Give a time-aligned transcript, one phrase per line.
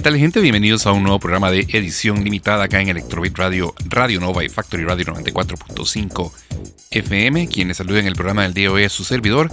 [0.00, 0.40] ¿Qué tal gente?
[0.40, 4.48] Bienvenidos a un nuevo programa de edición limitada acá en Electrobit Radio, Radio Nova y
[4.48, 6.32] Factory Radio 94.5
[6.90, 7.46] FM.
[7.48, 9.50] Quienes saluden el programa del día de hoy es su servidor,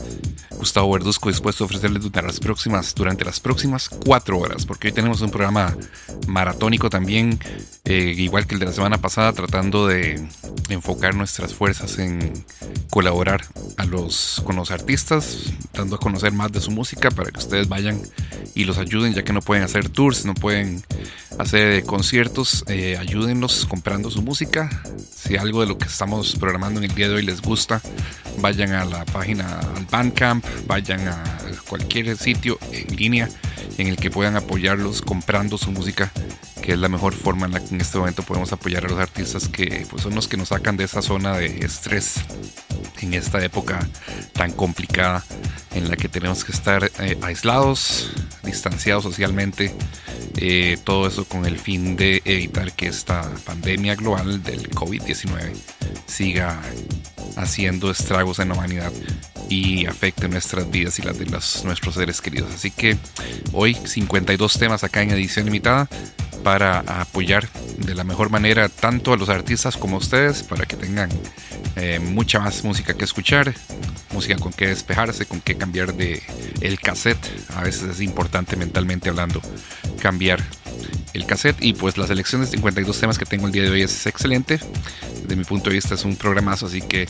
[0.58, 4.94] Gustavo Verduzco, dispuesto a ofrecerles durante las próximas, durante las próximas cuatro horas, porque hoy
[4.94, 5.76] tenemos un programa
[6.28, 7.40] maratónico también,
[7.84, 10.26] eh, igual que el de la semana pasada, tratando de
[10.70, 12.46] enfocar nuestras fuerzas en
[12.90, 13.42] colaborar
[13.78, 17.68] a los, con los artistas, dando a conocer más de su música para que ustedes
[17.68, 18.02] vayan
[18.56, 20.84] y los ayuden, ya que no pueden hacer tours, no pueden
[21.40, 24.70] hacer conciertos, eh, ayúdenlos comprando su música.
[25.14, 27.82] Si algo de lo que estamos programando en el día de hoy les gusta,
[28.40, 31.24] vayan a la página, al Bandcamp, vayan a
[31.68, 33.30] cualquier sitio en línea
[33.78, 36.12] en el que puedan apoyarlos comprando su música,
[36.62, 39.00] que es la mejor forma en la que en este momento podemos apoyar a los
[39.00, 42.16] artistas que pues, son los que nos sacan de esa zona de estrés
[43.02, 43.88] en esta época
[44.34, 45.24] tan complicada
[45.76, 48.12] en la que tenemos que estar eh, aislados,
[48.44, 49.74] distanciados socialmente,
[50.36, 55.54] eh, todo eso con el fin de evitar que esta pandemia global del COVID-19
[56.06, 56.62] siga
[57.36, 58.92] haciendo estragos en la humanidad
[59.50, 62.54] y afecte nuestras vidas y las de nuestros seres queridos.
[62.54, 62.98] Así que
[63.54, 65.88] hoy 52 temas acá en edición limitada
[66.48, 70.78] para apoyar de la mejor manera tanto a los artistas como a ustedes para que
[70.78, 71.10] tengan
[71.76, 73.54] eh, mucha más música que escuchar,
[74.14, 76.24] música con que despejarse, con que cambiar de
[76.62, 77.20] el cassette.
[77.54, 79.42] A veces es importante mentalmente hablando
[80.00, 80.42] cambiar
[81.14, 83.82] el cassette y pues la selección de 52 temas que tengo el día de hoy
[83.82, 84.60] es excelente.
[85.28, 87.08] De mi punto de vista es un programazo, así que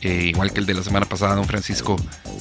[0.00, 1.96] eh, igual que el de la semana pasada, don Francisco,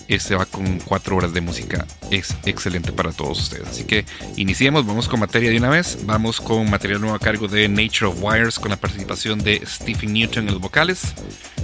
[0.08, 1.86] este va con cuatro horas de música.
[2.12, 3.68] Es excelente para todos ustedes.
[3.68, 5.98] Así que iniciemos, vamos con materia de una vez.
[6.06, 10.14] Vamos con material nuevo a cargo de Nature of Wires con la participación de Stephen
[10.14, 11.14] Newton en los vocales.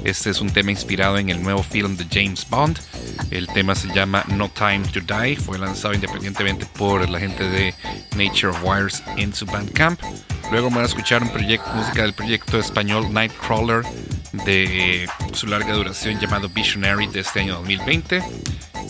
[0.03, 2.79] Este es un tema inspirado en el nuevo film de James Bond.
[3.31, 5.37] El tema se llama No Time to Die.
[5.37, 7.73] Fue lanzado independientemente por la gente de
[8.17, 9.99] Nature of Wires en su Bandcamp.
[10.51, 13.83] Luego van a escuchar un proyecto, música del proyecto español Nightcrawler
[14.45, 18.23] de su larga duración llamado Visionary de este año 2020.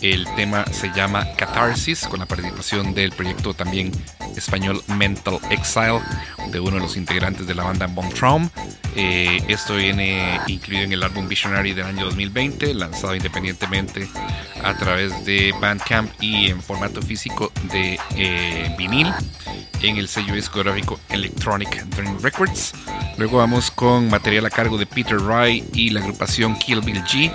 [0.01, 3.89] El tema se llama Catharsis, con la participación del proyecto también
[4.35, 6.01] español Mental Exile,
[6.51, 8.51] de uno de los integrantes de la banda Von.
[8.95, 14.09] Eh, esto viene incluido en el álbum Visionary del año 2020, lanzado independientemente
[14.61, 19.07] a través de Bandcamp y en formato físico de eh, vinil
[19.83, 22.73] en el sello discográfico Electronic Dream Records.
[23.17, 27.31] Luego vamos con material a cargo de Peter Wright y la agrupación Kill Bill G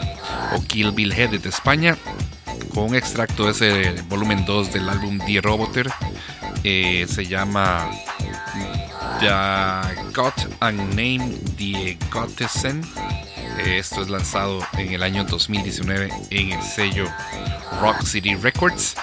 [0.55, 1.97] o Kill Bill Head de España
[2.75, 5.91] con un extracto de ese volumen 2 del álbum The Roboter.
[6.65, 7.91] Eh, se llama
[9.21, 9.29] The
[10.15, 12.83] Got and Name The Gottesen.
[13.59, 17.07] Esto es lanzado en el año 2019 en el sello
[17.81, 18.95] Rock City Records.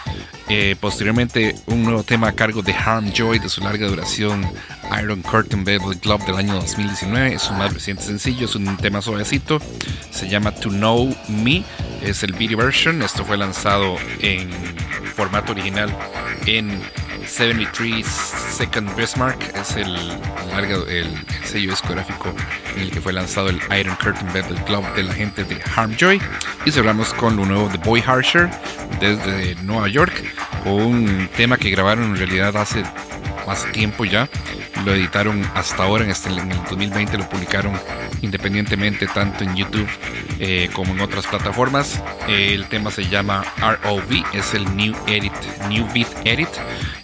[0.47, 4.47] Eh, posteriormente, un nuevo tema a cargo de Harm Joy de su larga duración
[5.01, 7.33] Iron Curtain Velvet Glove del año 2019.
[7.33, 9.59] Es un más reciente sencillo, es un tema suavecito.
[10.11, 11.63] Se llama To Know Me,
[12.01, 13.01] es el video version.
[13.01, 14.49] Esto fue lanzado en
[15.16, 15.95] formato original
[16.45, 16.81] en
[17.28, 19.41] 73 Second Bismarck.
[19.56, 19.96] Es el,
[20.90, 22.34] el sello discográfico
[22.75, 25.96] en el que fue lanzado el Iron Curtain Velvet Glove de la gente de Harm
[25.96, 26.22] Joy.
[26.66, 28.50] Y cerramos con lo nuevo de Boy Harsher
[29.00, 30.14] desde Nueva York,
[30.66, 32.84] un tema que grabaron en realidad hace
[33.47, 34.29] más tiempo ya.
[34.85, 37.73] Lo editaron hasta ahora, en, este, el 2020 lo publicaron
[38.22, 39.88] independientemente tanto en YouTube
[40.40, 42.01] eh, como en otras plataformas.
[42.28, 45.34] el tema se llama ROV, es el New Edit,
[45.70, 46.49] New Beat Edit.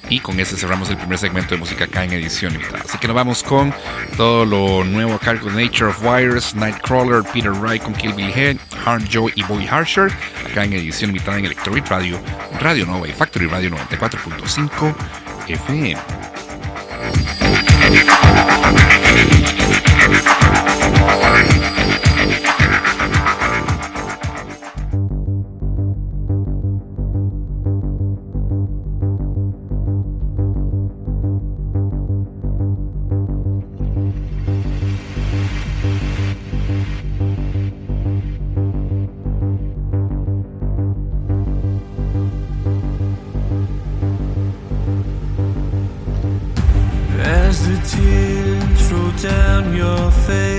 [0.09, 2.83] Y con ese cerramos el primer segmento de música acá en edición limitada.
[2.83, 3.73] Así que nos vamos con
[4.17, 8.29] todo lo nuevo a cargo de Nature of Wires, Nightcrawler, Peter Wright con Kill Bill
[8.35, 10.11] Head, Harm Joy y Bobby Harsher,
[10.45, 12.19] acá en edición limitada en Electrobeat Radio,
[12.59, 14.93] Radio Nova y Factory Radio 94.5
[15.51, 16.50] FM.
[49.21, 50.50] Down your face.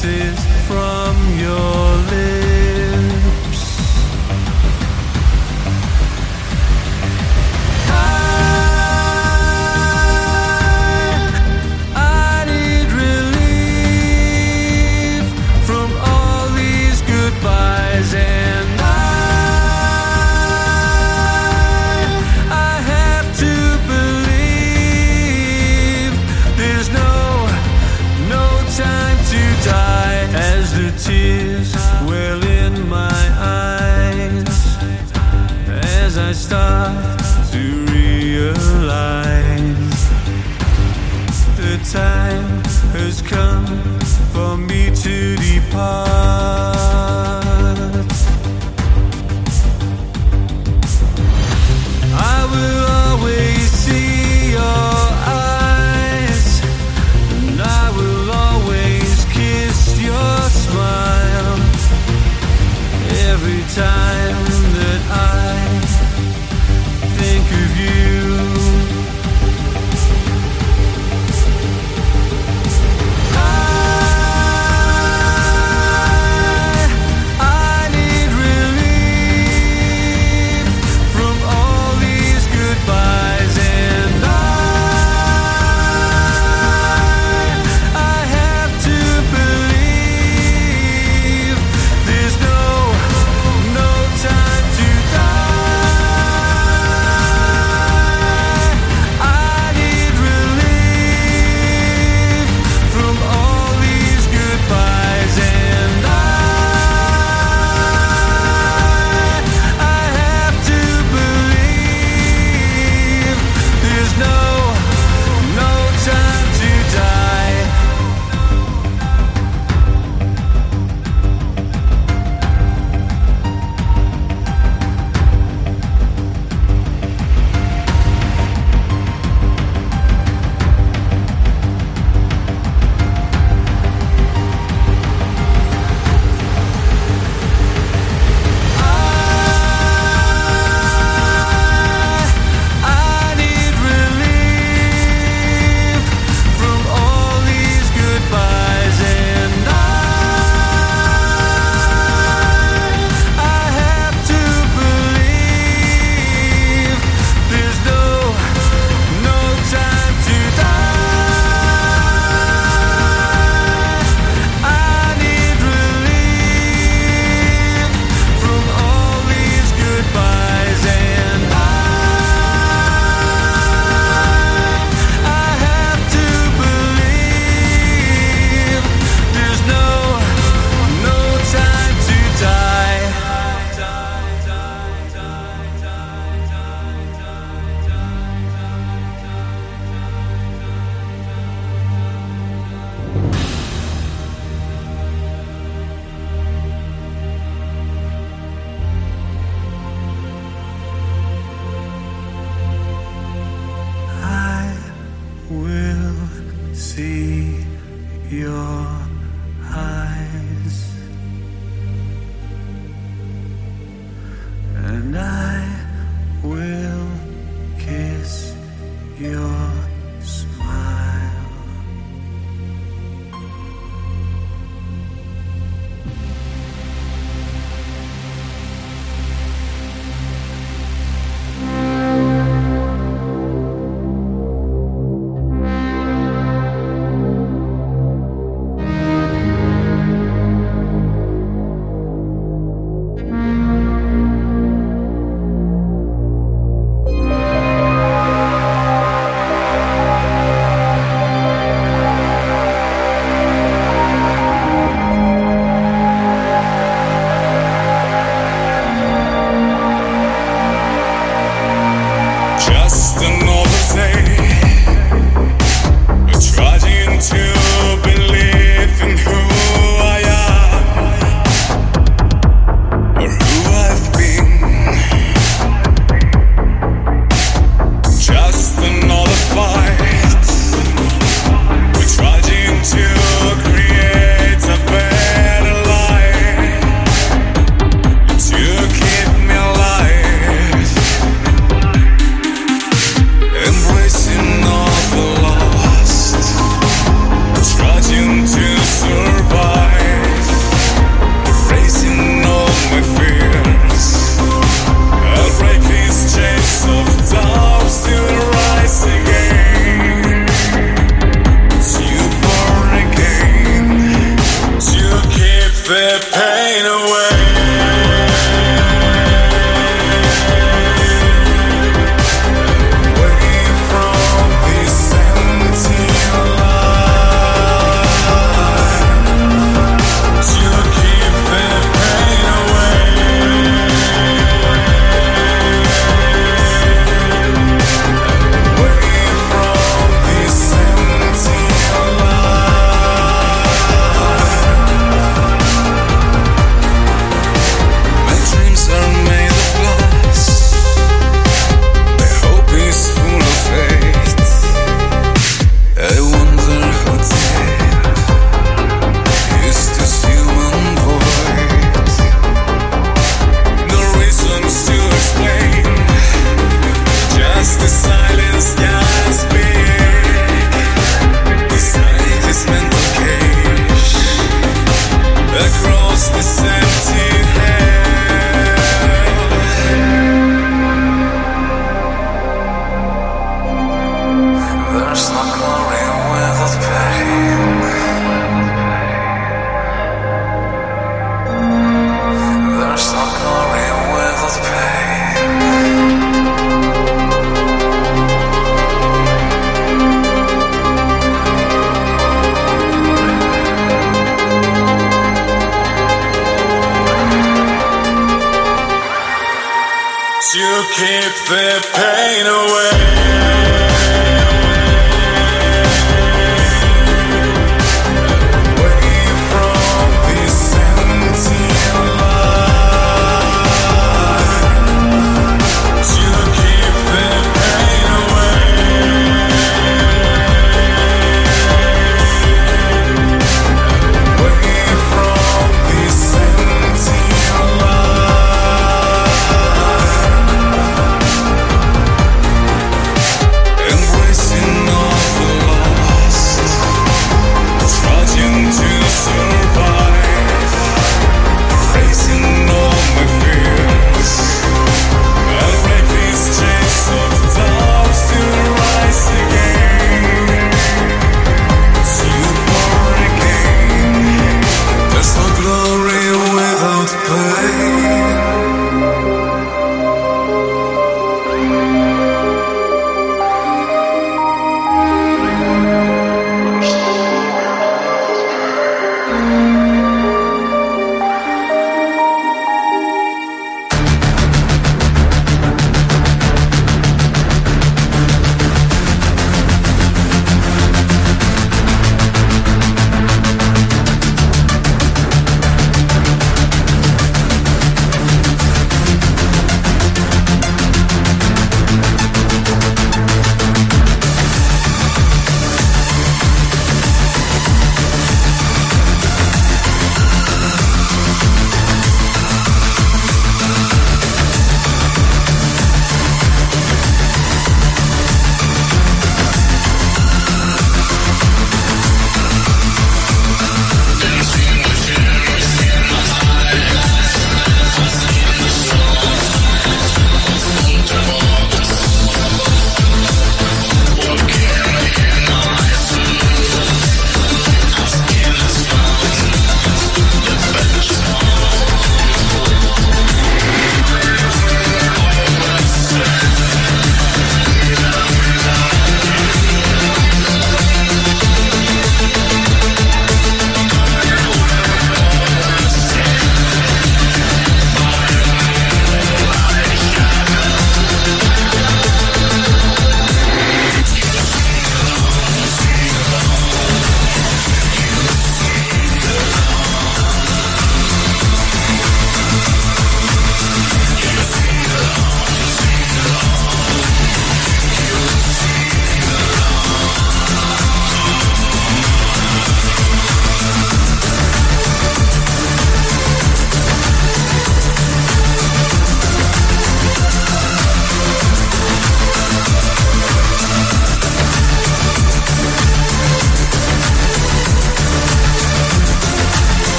[0.00, 0.37] faces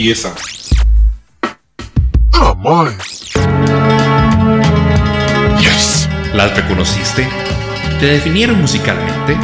[0.00, 0.34] ¡Qué pieza!
[2.32, 2.90] ¡Oh, my!
[5.60, 6.08] ¡Yes!
[6.32, 7.28] ¿Las reconociste?
[8.00, 9.36] ¿Te definieron musicalmente?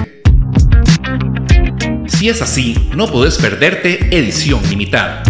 [2.06, 5.24] Si es así, no podés perderte Edición Limitada.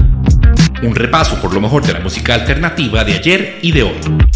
[0.84, 4.35] Un repaso por lo mejor de la música alternativa de ayer y de hoy.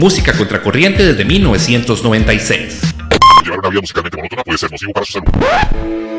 [0.00, 2.80] música contracorriente desde 1996.
[3.44, 6.09] Llevar una vida musicalmente monótona puede ser nocivo para su salud.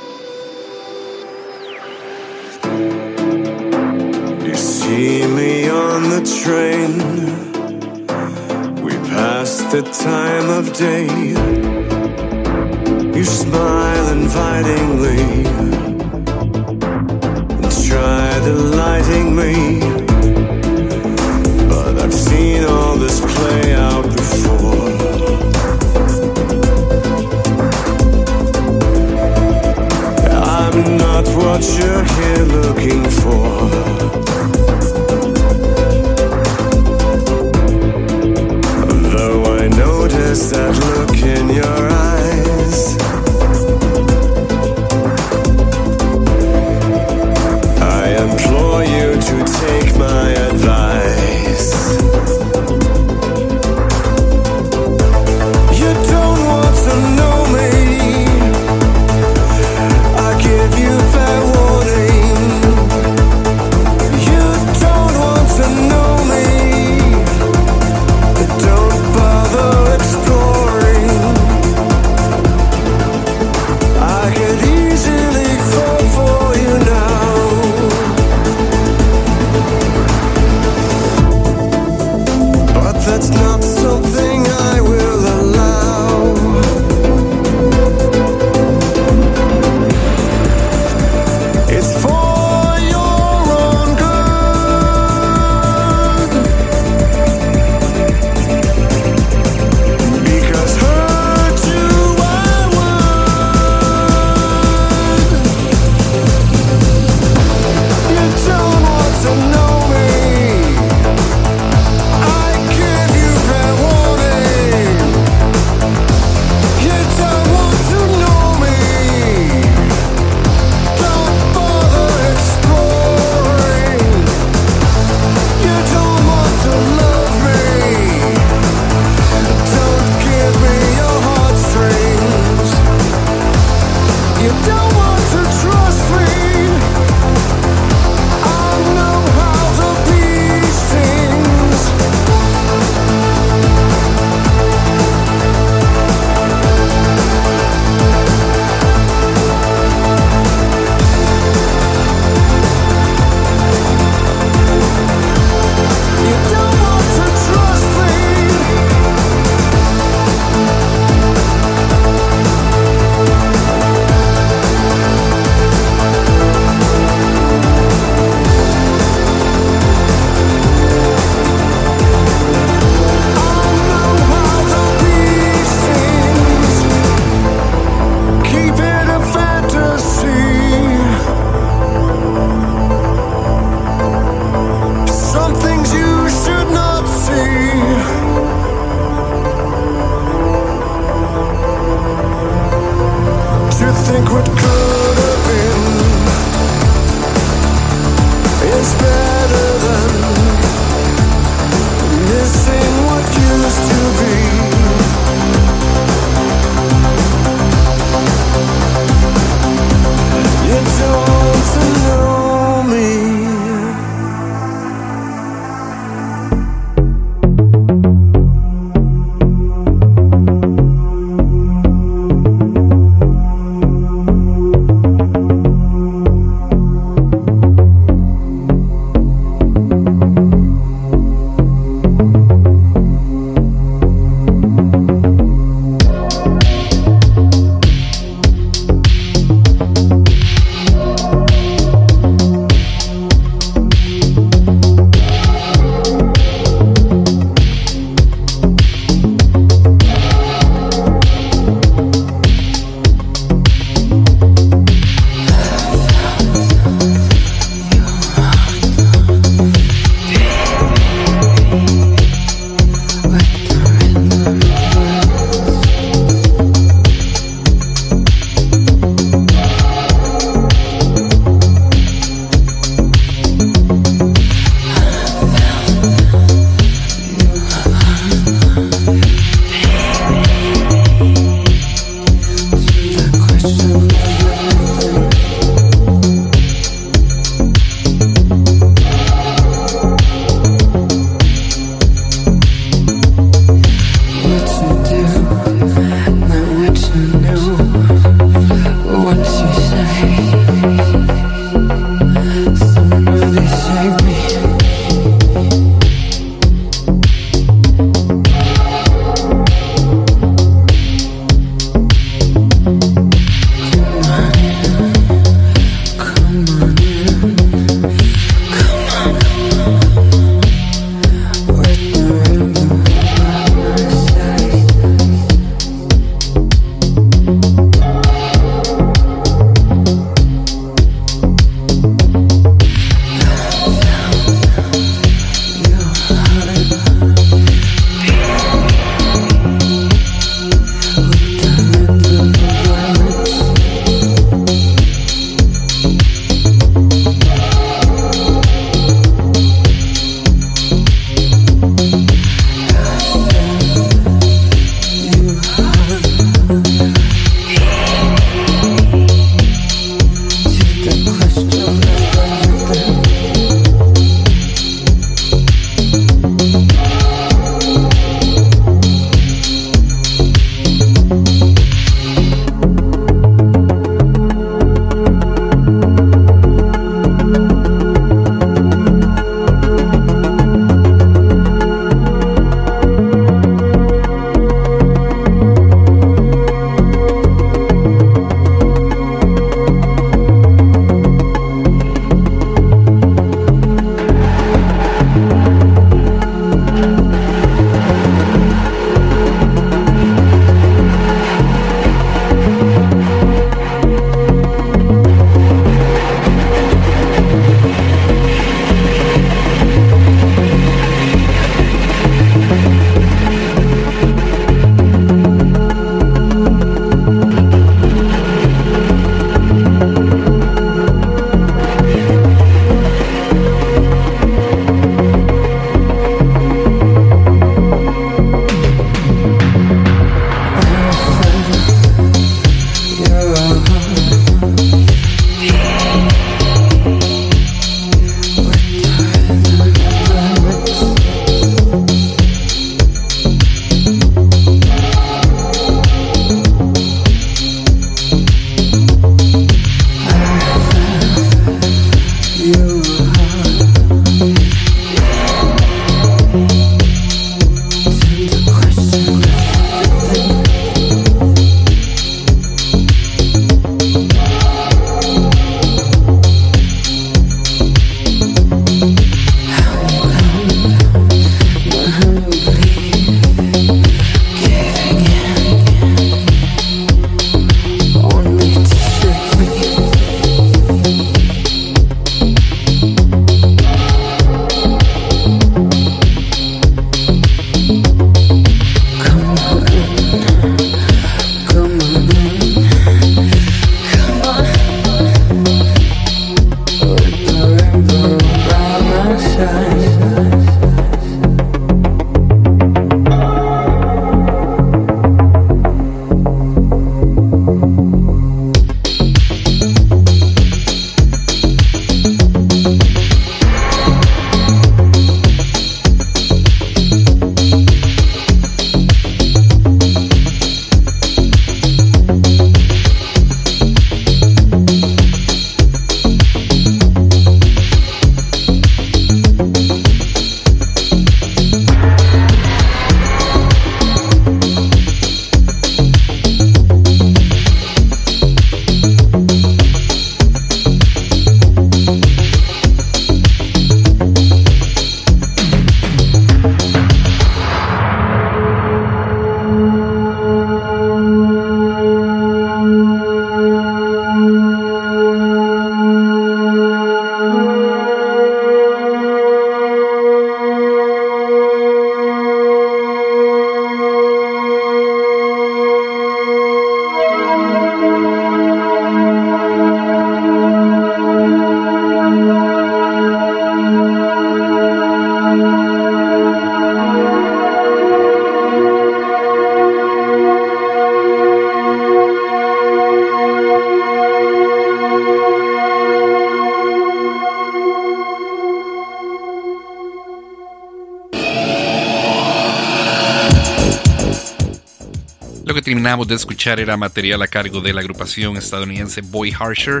[596.14, 600.00] Terminamos de escuchar era material a cargo de la agrupación estadounidense Boy Harsher,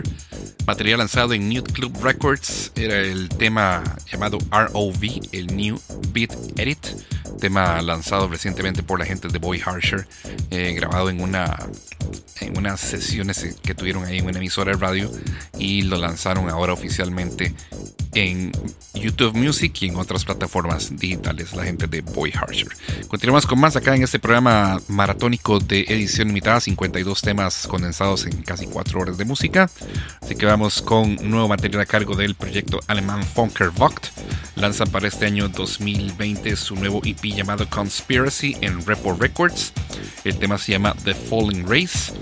[0.64, 5.80] material lanzado en Nude Club Records, era el tema llamado ROV, el New
[6.12, 6.86] Beat Edit,
[7.40, 10.06] tema lanzado recientemente por la gente de Boy Harsher,
[10.52, 11.58] eh, grabado en una
[12.40, 15.10] en unas sesiones que tuvieron ahí en una emisora de radio
[15.58, 17.54] y lo lanzaron ahora oficialmente
[18.14, 18.52] en
[18.94, 22.68] YouTube Music y en otras plataformas digitales, la gente de Boy Harsher.
[23.14, 28.42] Continuamos con más acá en este programa maratónico de edición limitada, 52 temas condensados en
[28.42, 29.70] casi 4 horas de música.
[30.20, 34.08] Así que vamos con nuevo material a cargo del proyecto alemán Funker Vogt.
[34.56, 39.72] Lanzan para este año 2020 su nuevo EP llamado Conspiracy en Repo Records.
[40.24, 42.12] El tema se llama The Falling Race.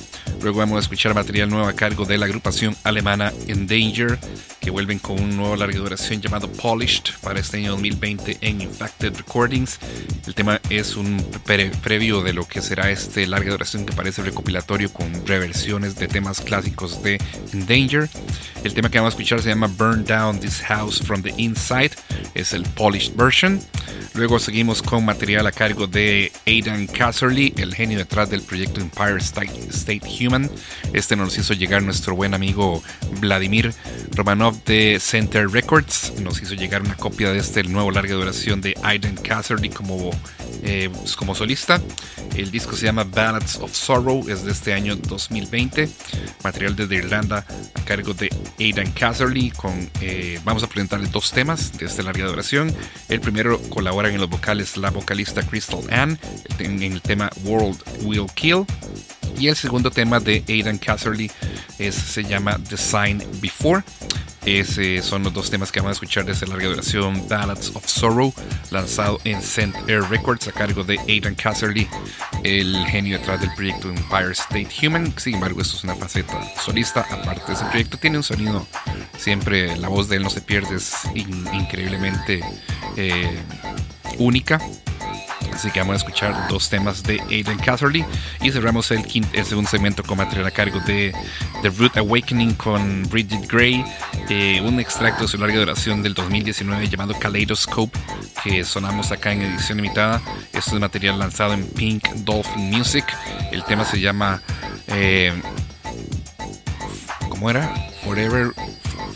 [0.43, 4.19] Luego vamos a escuchar material nuevo a cargo de la agrupación alemana Endanger,
[4.61, 9.17] que vuelven con un nuevo larga duración llamado Polished para este año 2020 en Infected
[9.17, 9.79] Recordings.
[10.33, 14.23] El tema es un pre previo de lo que será este larga duración que parece
[14.23, 17.21] recopilatorio con reversiones de temas clásicos de
[17.53, 18.09] Endanger.
[18.65, 21.91] El tema que vamos a escuchar se llama Burn Down This House from the Inside,
[22.35, 23.61] es el Polished version.
[24.15, 29.19] Luego seguimos con material a cargo de Aidan Casserly, el genio detrás del proyecto Empire
[29.19, 30.51] State, State Human.
[30.95, 32.83] Este nos hizo llegar nuestro buen amigo
[33.21, 33.75] Vladimir
[34.15, 36.13] Romanov de Center Records.
[36.21, 40.11] Nos hizo llegar una copia de este nuevo larga duración de Aidan Casserly como,
[40.63, 41.81] eh, como solista.
[42.37, 45.89] El disco se llama Ballads of Sorrow, es de este año 2020.
[46.45, 47.45] Material desde Irlanda
[47.75, 49.51] a cargo de Aidan Casserly.
[49.51, 52.75] Con, eh, vamos a presentarle dos temas de esta larga duración.
[53.09, 56.19] El primero colabora en los vocales la vocalista Crystal Ann
[56.59, 58.65] en el tema World Will Kill.
[59.39, 61.31] Y el segundo tema de Aidan Casserly
[61.79, 63.83] es, se llama Design Before.
[64.45, 67.87] Esos son los dos temas que vamos a escuchar de esta larga duración, Ballads of
[67.87, 68.35] Sorrow,
[68.71, 71.87] lanzado en Saint Air Records a cargo de Aidan Casserly,
[72.43, 75.15] el genio detrás del proyecto Empire State Human.
[75.17, 77.07] Sin embargo, esto es una faceta solista.
[77.11, 78.67] Aparte de ese proyecto, tiene un sonido
[79.17, 82.41] siempre, la voz de él no se pierde, es in increíblemente
[82.97, 83.39] eh,
[84.19, 84.61] única.
[85.53, 88.05] Así que vamos a escuchar dos temas de Aidan Casserly
[88.41, 91.13] y cerramos el, quinto, el segundo segmento con material a cargo de
[91.61, 93.85] The Root Awakening con Bridget Gray,
[94.29, 97.99] eh, un extracto de su larga duración del 2019 llamado Kaleidoscope
[98.43, 100.21] que sonamos acá en edición limitada.
[100.53, 103.05] Esto es material lanzado en Pink Dolphin Music.
[103.51, 104.43] El tema se llama...
[104.89, 105.33] Eh,
[107.29, 107.75] ¿Cómo era?
[108.05, 108.53] Forever,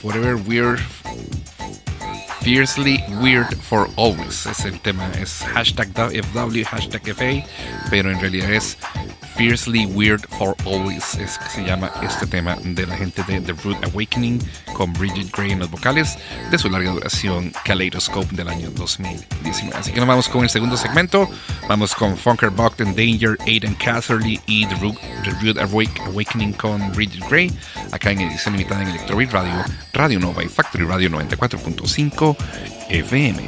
[0.00, 0.80] Forever Weird
[2.46, 4.46] Fiercely Weird for Always.
[4.46, 7.44] Es el tema, es hashtag FW, hashtag FA,
[7.90, 8.78] pero en realidad es
[9.36, 11.14] Fiercely Weird for Always.
[11.16, 14.40] Es que se llama este tema de la gente de The Root Awakening
[14.72, 16.18] con Bridget Gray en los vocales
[16.50, 19.76] de su larga duración Kaleidoscope del año 2019.
[19.76, 21.28] Así que nos vamos con el segundo segmento.
[21.68, 25.58] Vamos con Funker Buck and Danger, Aidan Casserly y The Root, The Root
[26.06, 27.52] Awakening con Bridget Gray.
[27.92, 32.36] Acá en edición limitada en Electrobeat Radio, Radio Nova y Factory Radio 94.5
[32.88, 33.42] FM.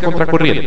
[0.00, 0.65] Música contracorriente.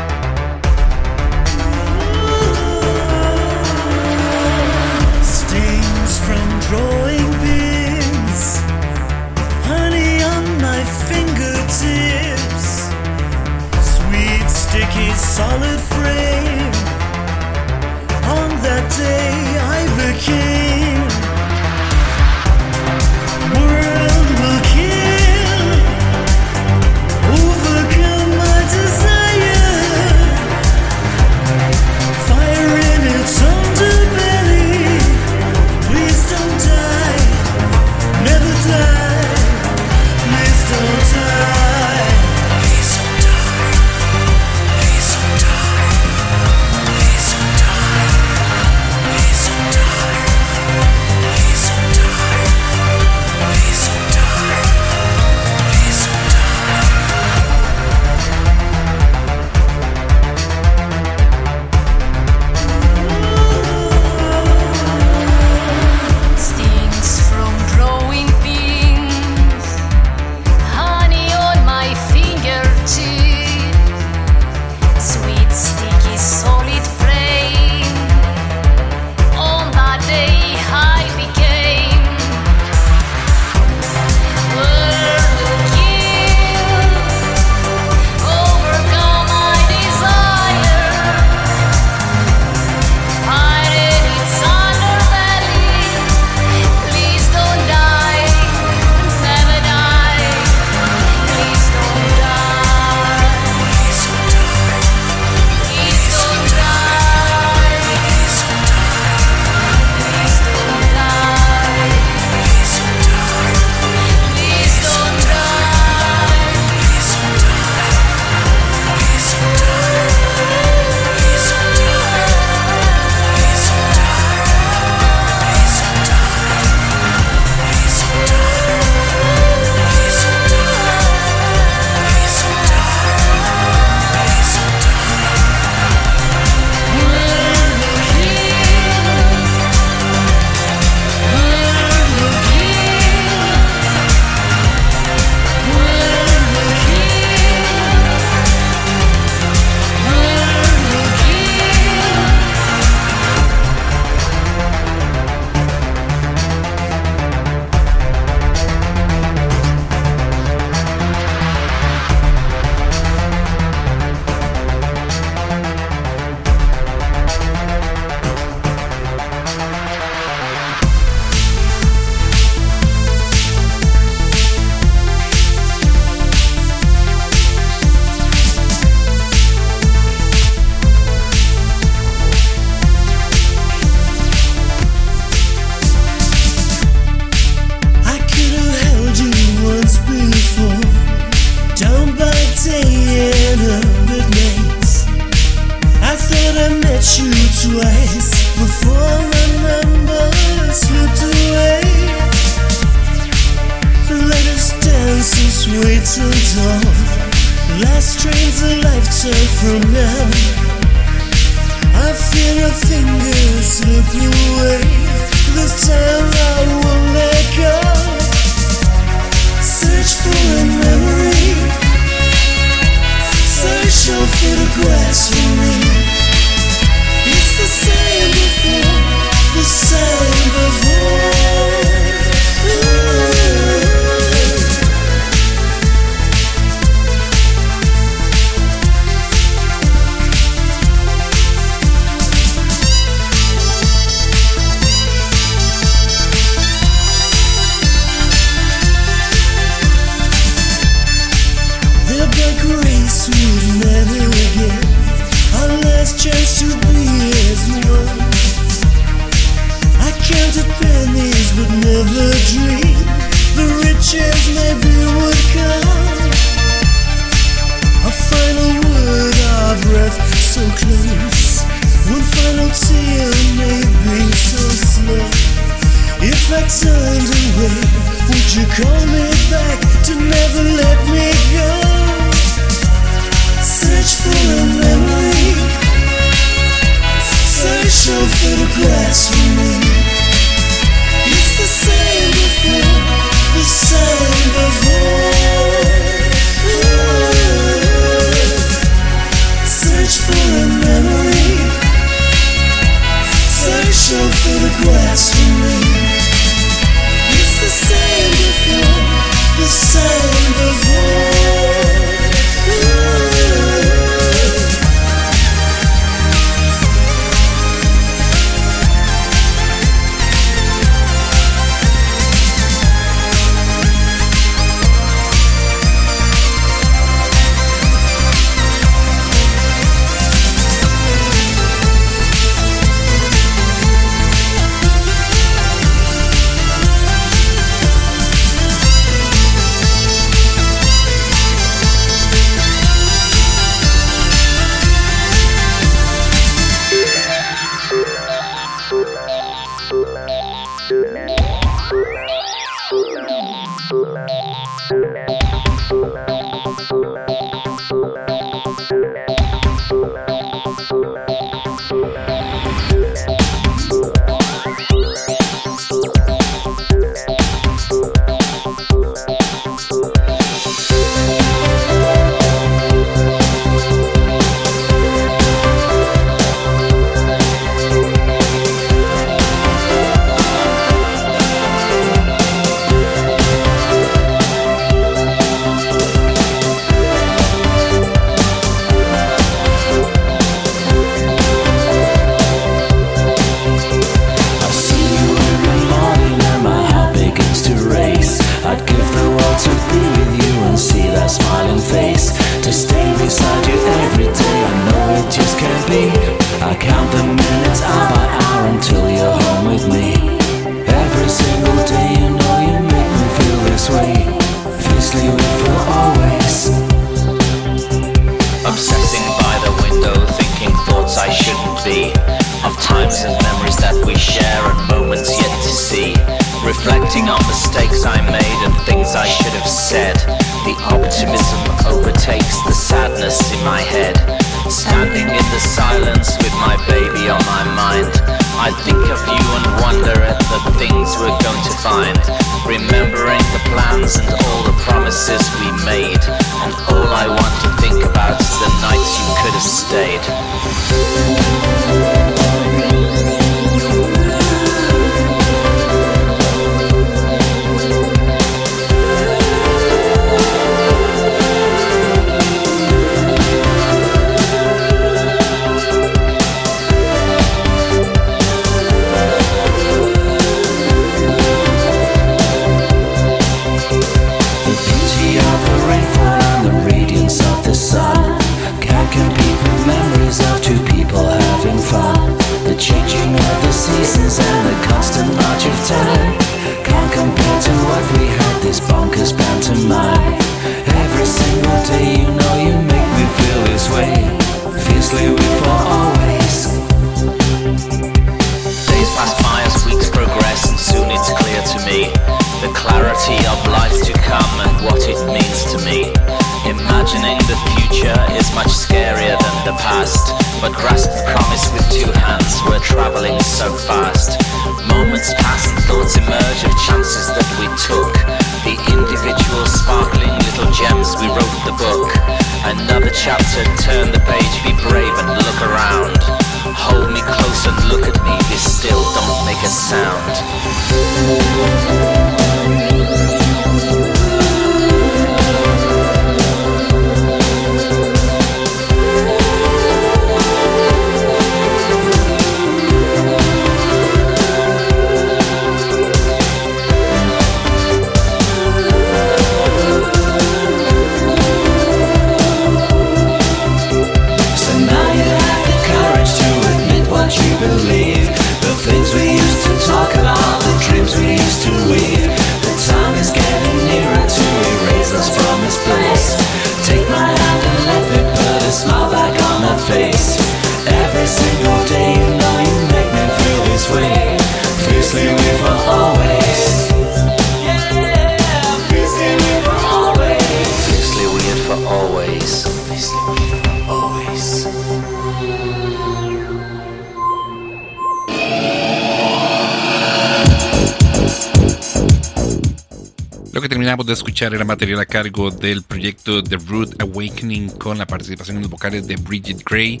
[594.46, 599.06] Era material a cargo del proyecto The Root Awakening con la participación en los vocales
[599.08, 600.00] de Bridget Gray.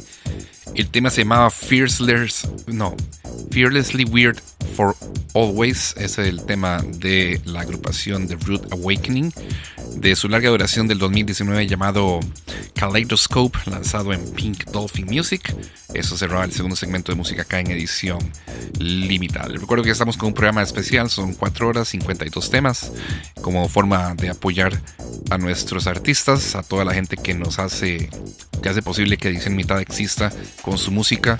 [0.76, 2.94] El tema se llamaba Fearless, no,
[3.50, 4.40] Fearlessly Weird
[4.76, 4.94] for
[5.34, 5.94] Always.
[5.96, 9.32] Es el tema de la agrupación The Root Awakening
[9.96, 12.20] de su larga duración del 2019 llamado
[12.74, 15.52] Kaleidoscope, lanzado en Pink Dolphin Music.
[15.94, 18.18] Eso cerraba el segundo segmento de música acá en edición
[18.78, 19.48] limitada.
[19.48, 22.92] Recuerdo que estamos con un programa especial, son 4 horas 52 temas,
[23.48, 24.78] como forma de apoyar
[25.30, 28.10] a nuestros artistas, a toda la gente que nos hace,
[28.62, 30.30] que hace posible que Edición Limitada exista
[30.60, 31.38] con su música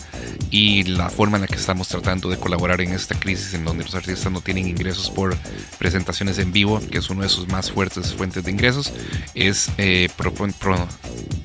[0.51, 3.85] y la forma en la que estamos tratando de colaborar en esta crisis en donde
[3.85, 5.37] los artistas no tienen ingresos por
[5.79, 8.91] presentaciones en vivo, que es uno de sus más fuertes fuentes de ingresos,
[9.35, 10.89] es eh, propon- pro-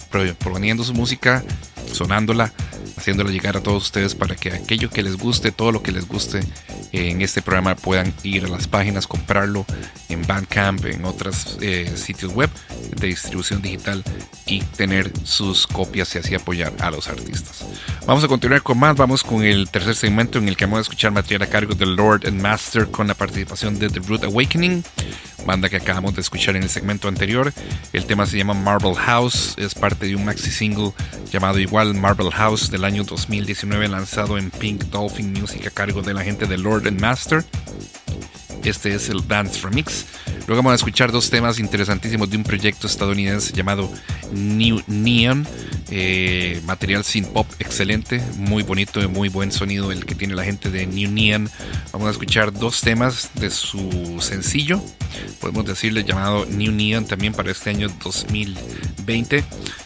[0.09, 1.43] pro- proponiendo su música,
[1.91, 2.53] sonándola,
[2.95, 6.07] haciéndola llegar a todos ustedes para que aquello que les guste, todo lo que les
[6.07, 6.39] guste
[6.93, 9.66] eh, en este programa puedan ir a las páginas, comprarlo
[10.28, 12.49] Bandcamp, en otros eh, sitios web
[12.95, 14.03] de distribución digital
[14.45, 17.65] y tener sus copias y así apoyar a los artistas.
[18.05, 20.82] Vamos a continuar con más, vamos con el tercer segmento en el que vamos a
[20.82, 24.84] escuchar material a cargo de Lord and Master con la participación de The Root Awakening,
[25.45, 27.53] banda que acabamos de escuchar en el segmento anterior.
[27.93, 30.91] El tema se llama Marble House, es parte de un maxi single
[31.32, 36.13] llamado igual Marble House del año 2019 lanzado en Pink Dolphin Music a cargo de
[36.13, 37.43] la gente de Lord and Master.
[38.64, 40.05] Este es el Dance Remix.
[40.47, 43.89] Luego vamos a escuchar dos temas interesantísimos de un proyecto estadounidense llamado
[44.32, 45.47] New Neon.
[45.89, 50.43] Eh, material synth pop excelente, muy bonito y muy buen sonido el que tiene la
[50.43, 51.49] gente de New Neon.
[51.91, 54.82] Vamos a escuchar dos temas de su sencillo,
[55.39, 59.43] podemos decirle llamado New Neon también para este año 2020.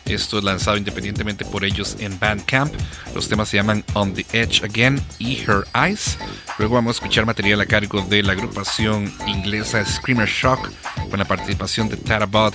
[0.08, 2.74] Esto es lanzado independientemente por ellos en Bandcamp.
[3.14, 6.18] Los temas se llaman On the Edge Again y Her Eyes.
[6.58, 10.72] Luego vamos a escuchar material a cargo de la agrupación inglesa Screamer Shock
[11.10, 12.54] con la participación de Tara Bud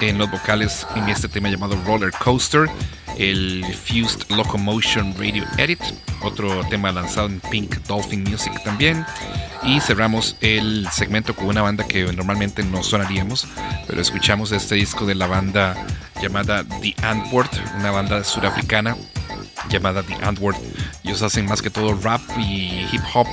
[0.00, 2.68] en los vocales en este tema llamado Roller Coaster.
[3.18, 5.80] El Fused Locomotion Radio Edit,
[6.22, 9.04] otro tema lanzado en Pink Dolphin Music también.
[9.62, 13.46] Y cerramos el segmento con una banda que normalmente no sonaríamos,
[13.86, 15.86] pero escuchamos este disco de la banda
[16.22, 18.96] llamada The Antwoord, una banda surafricana
[19.68, 20.56] llamada The Antwoord.
[21.04, 23.26] Ellos hacen más que todo rap y hip hop,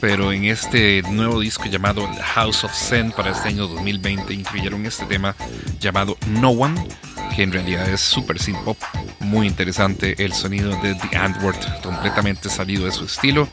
[0.00, 5.04] pero en este nuevo disco llamado House of Zen para este año 2020 incluyeron este
[5.06, 5.34] tema
[5.80, 6.86] llamado No One,
[7.34, 8.78] que en realidad es super synth pop,
[9.20, 13.48] muy interesante el sonido de The Antwoord, completamente salido de su estilo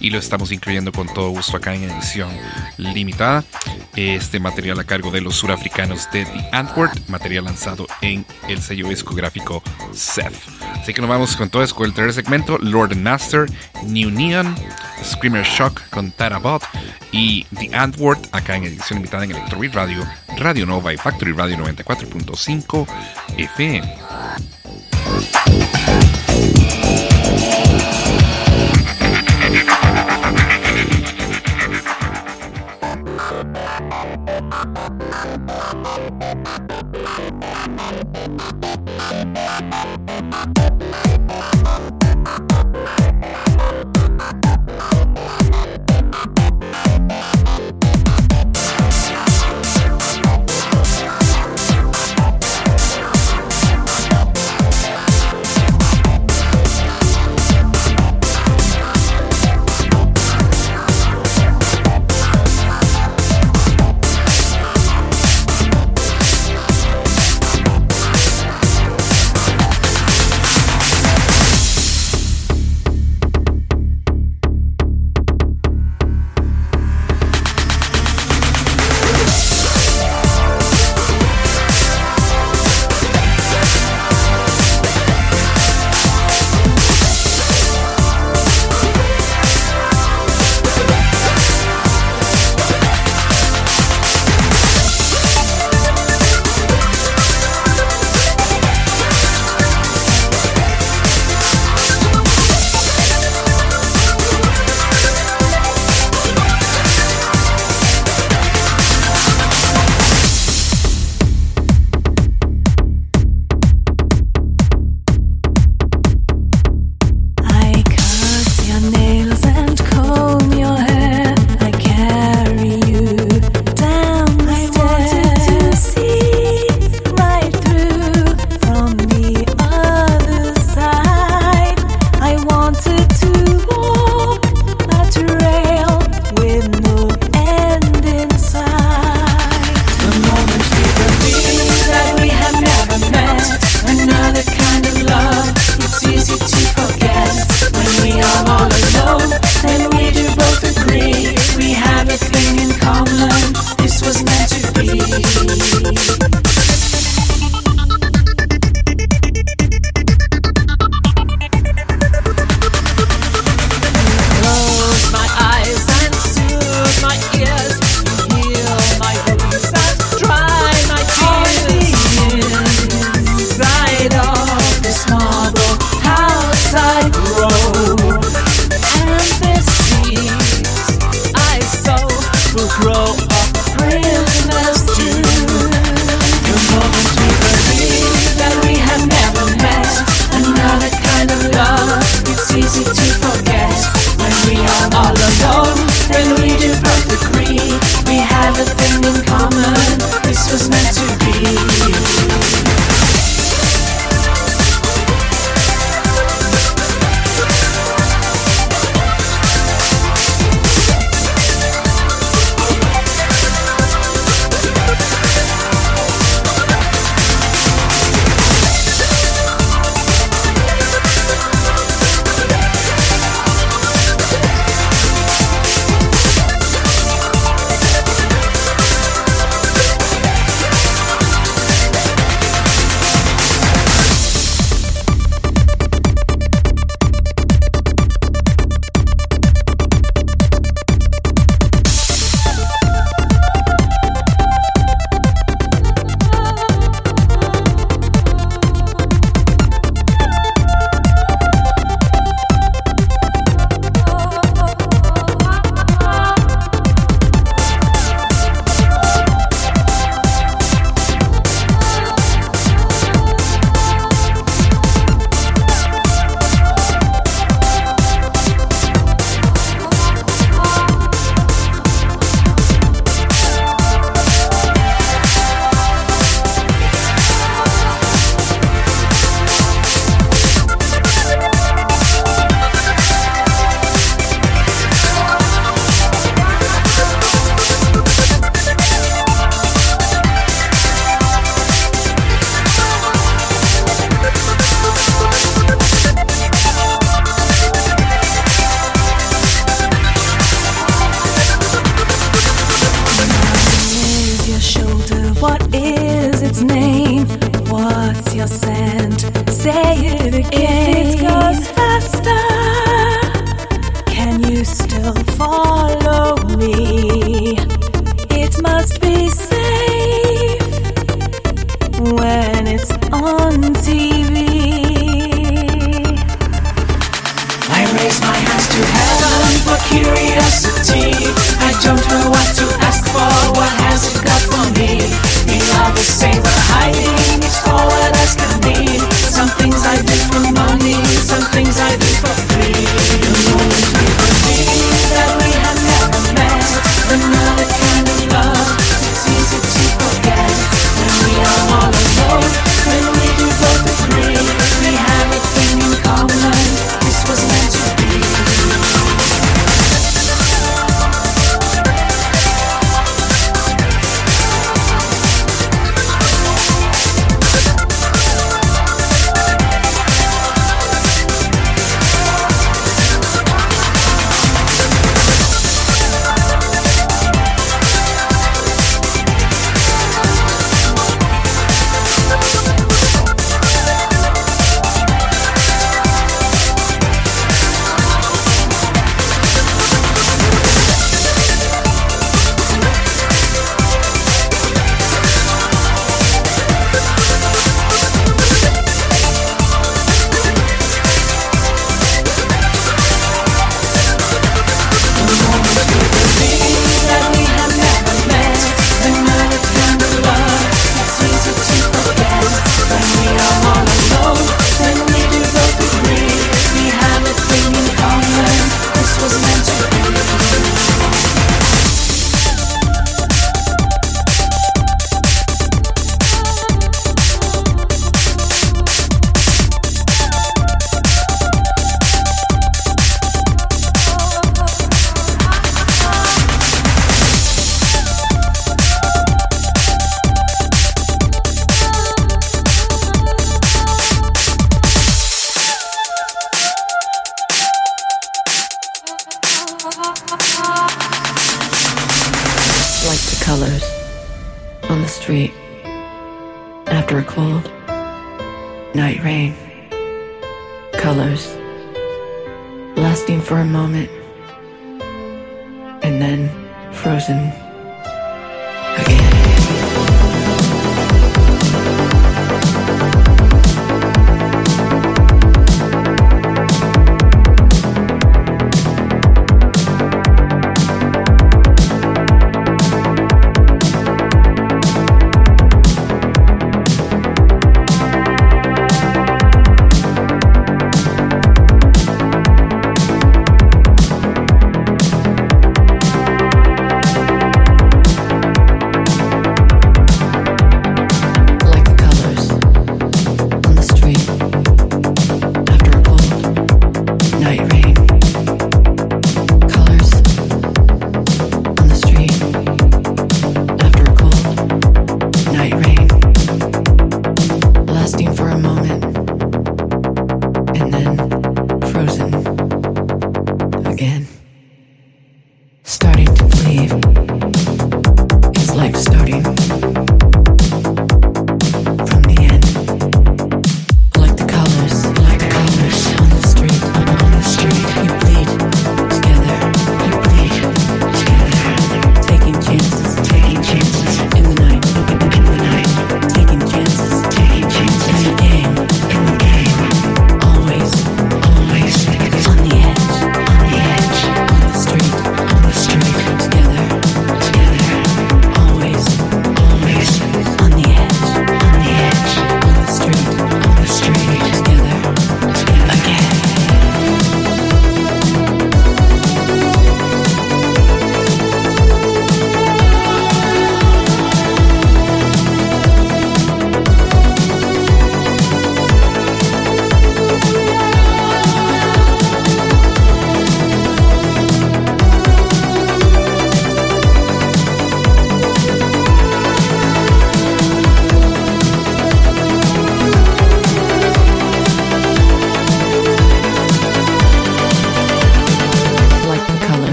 [0.00, 2.30] y lo estamos incluyendo con todo gusto acá en edición
[2.76, 3.44] limitada.
[3.94, 8.88] Este material a cargo de los surafricanos de The Antwoord, material lanzado en el sello
[8.88, 9.62] discográfico
[9.92, 10.34] Seth.
[10.74, 13.46] Así que nos vamos con todo eso, con el tercer segmento, Lord and Master,
[13.84, 14.54] New Neon,
[15.02, 16.62] Screamer Shock con Tara Bot
[17.10, 20.06] y The Antwoord acá en edición limitada en Electro Beat Radio,
[20.38, 22.86] Radio Nova y Factory Radio 94.5
[23.38, 23.96] FM.
[25.06, 26.05] フフフ。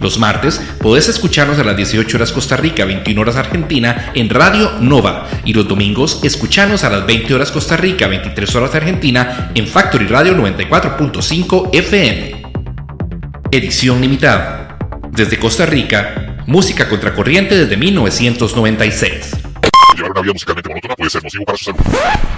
[0.00, 4.72] Los martes podés escucharnos a las 18 horas Costa Rica, 21 horas Argentina en Radio
[4.80, 5.26] Nova.
[5.44, 10.06] Y los domingos escuchanos a las 20 horas Costa Rica, 23 horas Argentina en Factory
[10.06, 12.42] Radio 94.5 FM.
[13.50, 14.78] Edición limitada.
[15.10, 19.30] Desde Costa Rica, música contracorriente desde 1996.
[19.96, 22.35] Llevar una vida musicalmente monótona puede ser para.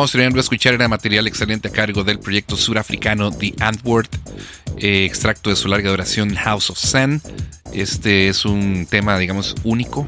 [0.00, 4.08] Estamos terminando de escuchar era material excelente a cargo del proyecto surafricano The Antwoord,
[4.78, 7.20] eh, extracto de su larga duración House of Zen.
[7.74, 10.06] Este es un tema, digamos, único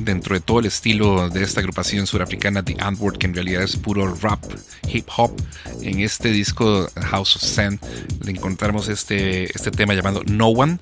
[0.00, 3.76] dentro de todo el estilo de esta agrupación surafricana The Antwoord, que en realidad es
[3.76, 4.42] puro rap,
[4.88, 5.30] hip hop.
[5.80, 7.78] En este disco House of Zen
[8.30, 10.78] encontramos este, este tema llamado No One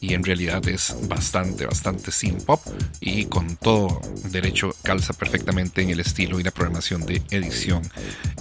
[0.00, 2.60] y en realidad es bastante, bastante synth pop
[3.00, 4.00] y con todo
[4.30, 7.82] derecho calza perfectamente en el estilo y la programación de edición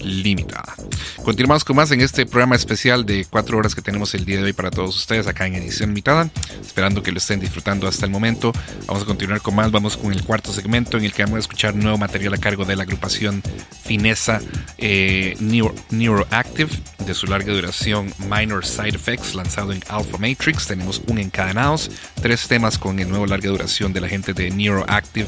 [0.01, 0.75] limitada.
[1.23, 4.43] Continuamos con más en este programa especial de cuatro horas que tenemos el día de
[4.43, 6.29] hoy para todos ustedes acá en edición limitada,
[6.61, 8.51] esperando que lo estén disfrutando hasta el momento.
[8.87, 11.39] Vamos a continuar con más, vamos con el cuarto segmento en el que vamos a
[11.39, 13.41] escuchar nuevo material a cargo de la agrupación
[13.83, 14.41] finesa
[14.77, 16.71] eh, Neuro, Neuroactive
[17.05, 20.67] de su larga duración Minor Side Effects lanzado en Alpha Matrix.
[20.67, 21.89] Tenemos un encadenados,
[22.21, 25.27] tres temas con el nuevo larga duración de la gente de Neuroactive.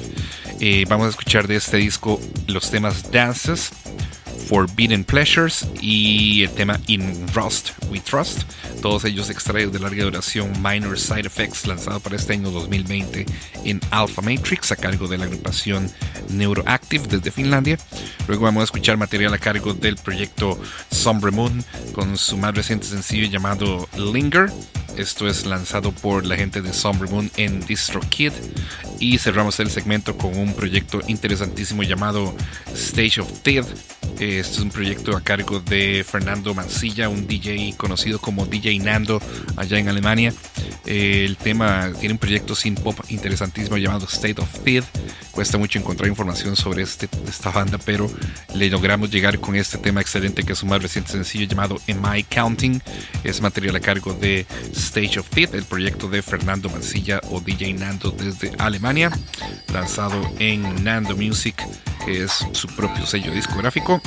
[0.59, 3.71] Eh, vamos a escuchar de este disco los temas Dances,
[4.47, 8.43] Forbidden Pleasures y el tema In Rust We Trust,
[8.81, 13.25] todos ellos extraídos de larga duración Minor Side Effects lanzado para este año 2020
[13.65, 15.89] en Alpha Matrix a cargo de la agrupación
[16.29, 17.77] Neuroactive desde Finlandia.
[18.27, 20.59] Luego vamos a escuchar material a cargo del proyecto
[20.91, 24.51] Sombre Moon con su más reciente sencillo llamado Linger.
[24.97, 28.31] Esto es lanzado por la gente de Sombre Moon en DistroKid.
[28.99, 32.35] Y cerramos el segmento con un proyecto interesantísimo llamado
[32.73, 33.67] Stage of Death.
[34.23, 39.21] Este es un proyecto a cargo de Fernando Mancilla, un DJ conocido como DJ Nando
[39.57, 40.33] allá en Alemania.
[40.85, 44.85] Eh, el tema tiene un proyecto sin pop interesantísimo llamado State of Death.
[45.31, 48.09] Cuesta mucho encontrar información sobre este, esta banda, pero
[48.55, 52.15] le logramos llegar con este tema excelente que es un más reciente sencillo llamado Am
[52.15, 52.81] I Counting.
[53.25, 57.73] Es material a cargo de Stage of Death, el proyecto de Fernando Mancilla o DJ
[57.73, 59.11] Nando desde Alemania,
[59.73, 61.61] lanzado en Nando Music,
[62.05, 64.01] que es su propio sello discográfico.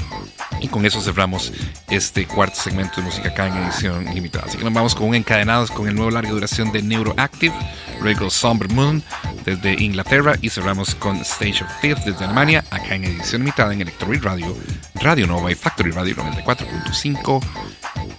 [0.60, 1.52] Y con eso cerramos
[1.90, 4.46] este cuarto segmento de música acá en edición limitada.
[4.46, 7.54] Así que nos vamos con un encadenados con el nuevo larga duración de Neuroactive,
[8.00, 9.02] luego Somber Moon
[9.44, 13.82] desde Inglaterra y cerramos con Stage of Death desde Alemania, acá en edición limitada en
[13.82, 14.56] Electroid Radio,
[14.94, 17.42] Radio Nova y Factory Radio 94.5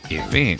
[0.09, 0.57] FM.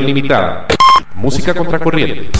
[0.00, 0.66] Limitada.
[1.14, 2.33] Música contracorriente.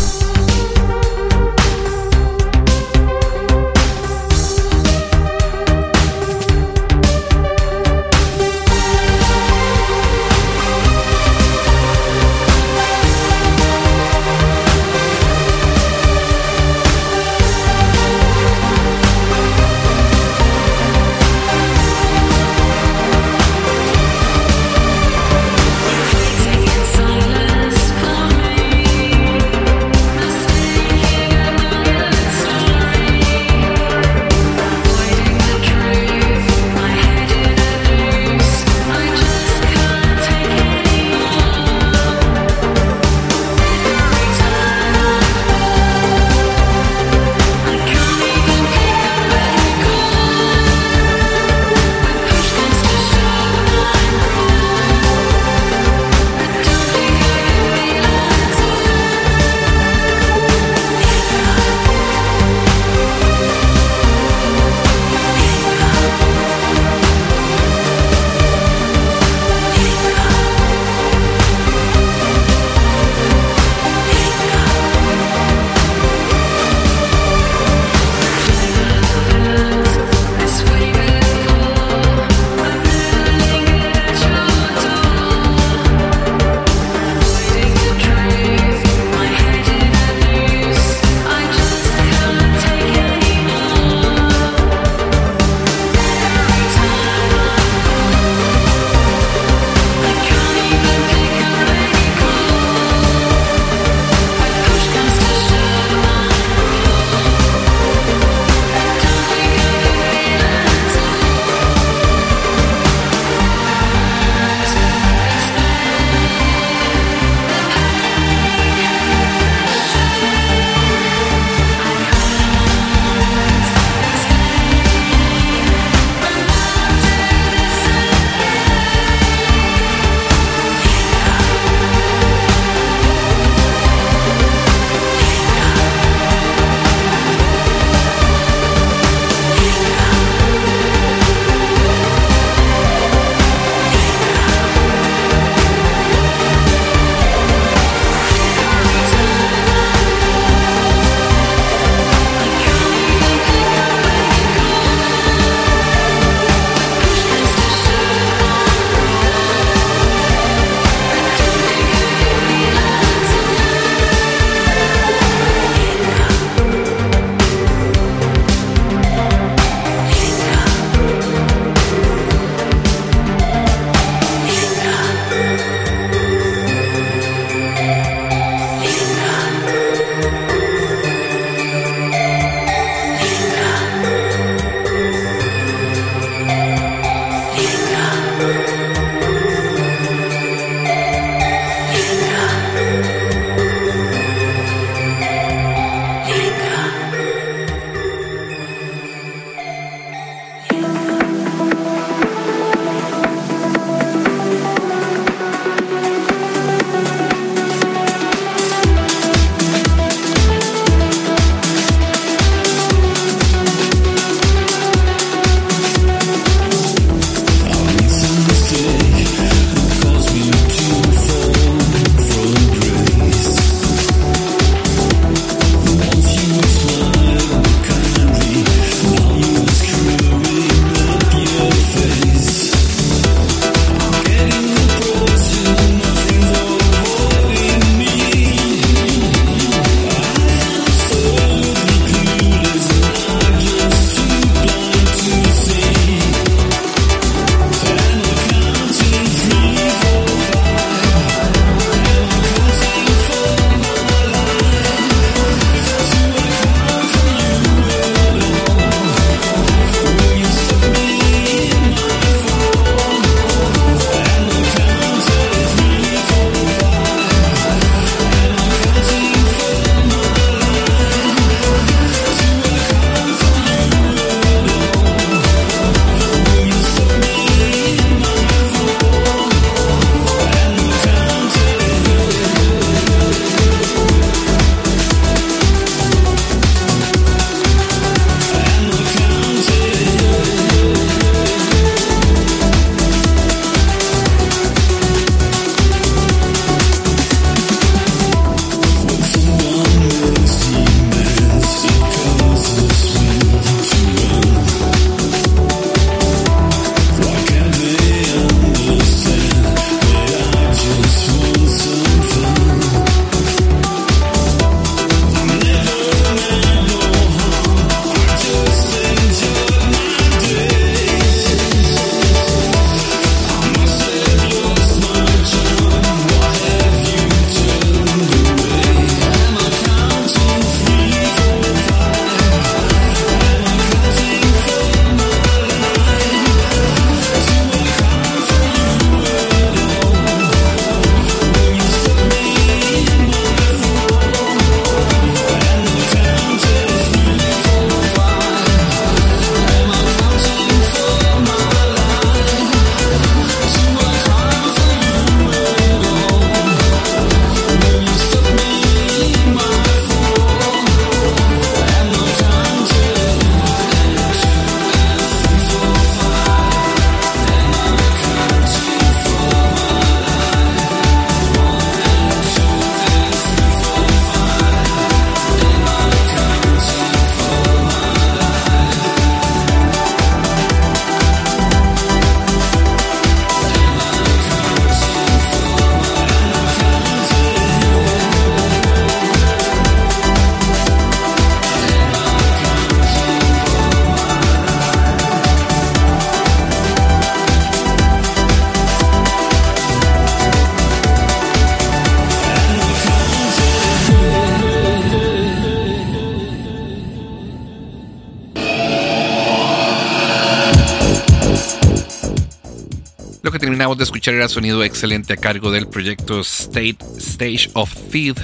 [414.25, 418.39] Escuchar sonido excelente a cargo del proyecto State Stage of Feed.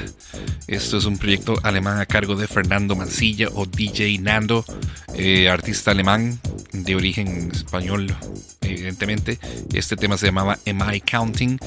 [0.67, 4.63] Esto es un proyecto alemán a cargo de Fernando Mancilla o DJ Nando,
[5.15, 6.39] eh, artista alemán
[6.73, 8.15] de origen español,
[8.61, 9.39] evidentemente.
[9.73, 11.59] Este tema se llamaba Am I Counting?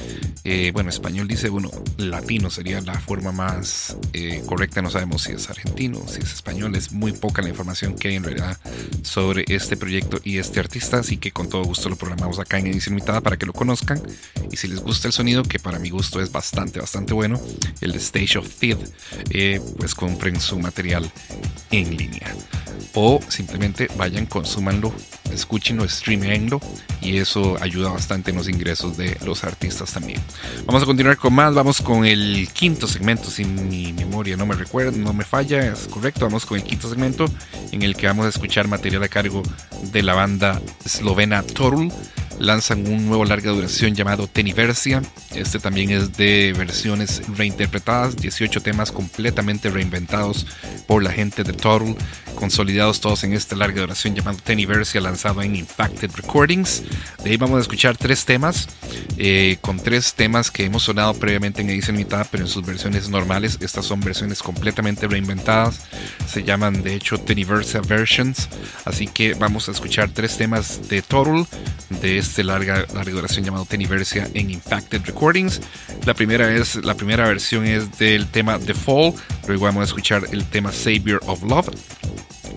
[0.44, 4.80] Eh, bueno, español dice uno, latino sería la forma más eh, correcta.
[4.80, 6.76] No sabemos si es argentino, si es español.
[6.76, 8.58] Es muy poca la información que hay en realidad
[9.04, 10.98] sobre este proyecto y este artista.
[10.98, 14.00] Así que con todo gusto lo programamos acá en edición limitada para que lo conozcan.
[14.50, 17.40] Y si les gusta el sonido, que para mi gusto es bastante, bastante bueno,
[17.80, 18.78] el de Stage of Feed,
[19.30, 21.10] eh, pues compren su material
[21.70, 22.34] en línea.
[22.94, 24.92] O simplemente vayan, consúmanlo,
[25.32, 26.60] escúchenlo, streamenlo
[27.00, 30.20] y eso ayuda bastante en los ingresos de los artistas también.
[30.66, 34.54] Vamos a continuar con más, vamos con el quinto segmento, si mi memoria no me
[34.54, 37.26] recuerda, no me falla, es correcto, vamos con el quinto segmento
[37.74, 39.42] en el que vamos a escuchar material a cargo
[39.92, 41.92] de la banda eslovena Torul
[42.38, 45.02] lanzan un nuevo larga duración llamado Teniversia.
[45.34, 50.46] Este también es de versiones reinterpretadas, 18 temas completamente reinventados
[50.86, 51.96] por la gente de Total,
[52.34, 56.82] consolidados todos en esta larga duración llamado Teniversia, lanzado en Impacted Recordings.
[57.22, 58.68] De ahí vamos a escuchar tres temas,
[59.16, 63.08] eh, con tres temas que hemos sonado previamente en edición limitada, pero en sus versiones
[63.08, 63.58] normales.
[63.60, 65.80] Estas son versiones completamente reinventadas,
[66.34, 68.48] se llaman de hecho Teniversia Versions.
[68.84, 71.46] Así que vamos a escuchar tres temas de Total,
[72.02, 75.60] de este larga, larga duración llamado Teniversia en Impacted Recordings.
[76.06, 79.14] La primera, es, la primera versión es del tema The Fall,
[79.46, 81.68] luego vamos a escuchar el tema Savior of Love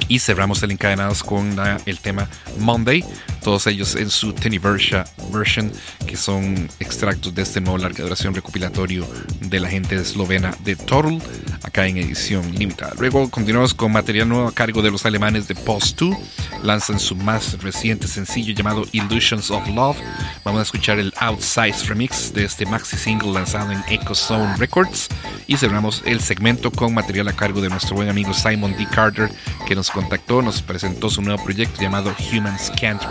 [0.08, 1.56] y cerramos el encadenados con
[1.86, 2.28] el tema
[2.58, 3.06] Monday,
[3.42, 5.72] todos ellos en su Teniversia version,
[6.06, 9.08] que son extractos de este nuevo larga duración recopilatorio
[9.42, 11.22] de la gente eslovena de Total,
[11.64, 12.94] acá en edición limitada.
[13.00, 16.18] Luego continuamos con material nuevo a cargo de los alemanes de Post 2,
[16.64, 19.98] lanzan su más reciente sencillo llamado Illusions of Love.
[20.44, 25.10] Vamos a escuchar el Outsize remix de este maxi single lanzado en Echo Zone Records
[25.48, 28.88] y cerramos el segmento con material a cargo de nuestro buen amigo Simon D.
[28.92, 29.30] Carter,
[29.66, 33.02] que nos contactó, nos presentó su nuevo proyecto llamado Humans Can't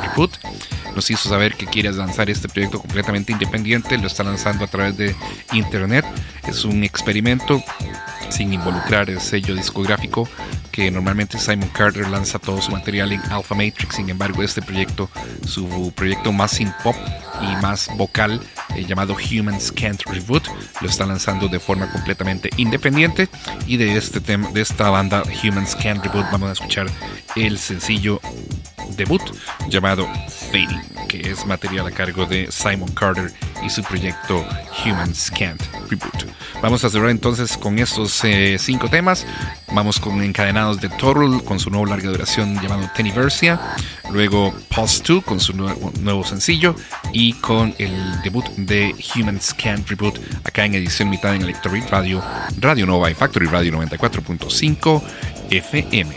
[0.94, 4.97] Nos hizo saber que quiere lanzar este proyecto completamente independiente, lo está lanzando a través
[4.97, 5.15] de
[5.53, 6.05] internet.
[6.47, 7.62] Es un experimento
[8.31, 10.28] sin involucrar el sello discográfico
[10.77, 13.97] que normalmente Simon Carter lanza todo su material en Alpha Matrix.
[13.97, 15.09] Sin embargo, este proyecto,
[15.47, 16.94] su proyecto más sin pop
[17.40, 18.43] y más vocal,
[18.74, 20.47] eh, llamado Humans Can't Reboot,
[20.82, 23.31] lo está lanzando de forma completamente independiente.
[23.66, 26.89] Y de este tema, de esta banda Humans Can't Reboot, vamos a escuchar
[27.36, 28.20] el sencillo
[28.98, 29.23] debut
[29.70, 30.07] llamado
[30.51, 33.32] Fading, que es material a cargo de Simon Carter
[33.65, 34.44] y su proyecto
[34.85, 36.27] Humans Can't Reboot.
[36.62, 39.27] Vamos a cerrar entonces con estos eh, cinco temas.
[39.73, 40.23] Vamos con
[40.66, 43.60] Encadenados de Total con su nuevo larga duración llamado Teniversia.
[44.10, 46.74] Luego Post 2 con su nuevo, sencillo.
[47.12, 52.22] Y con el debut de Humans Can't Reboot acá en edición mitad en Electrobeat Radio,
[52.59, 55.02] Radio Nova y Factory Radio 94.5
[55.51, 56.16] FM.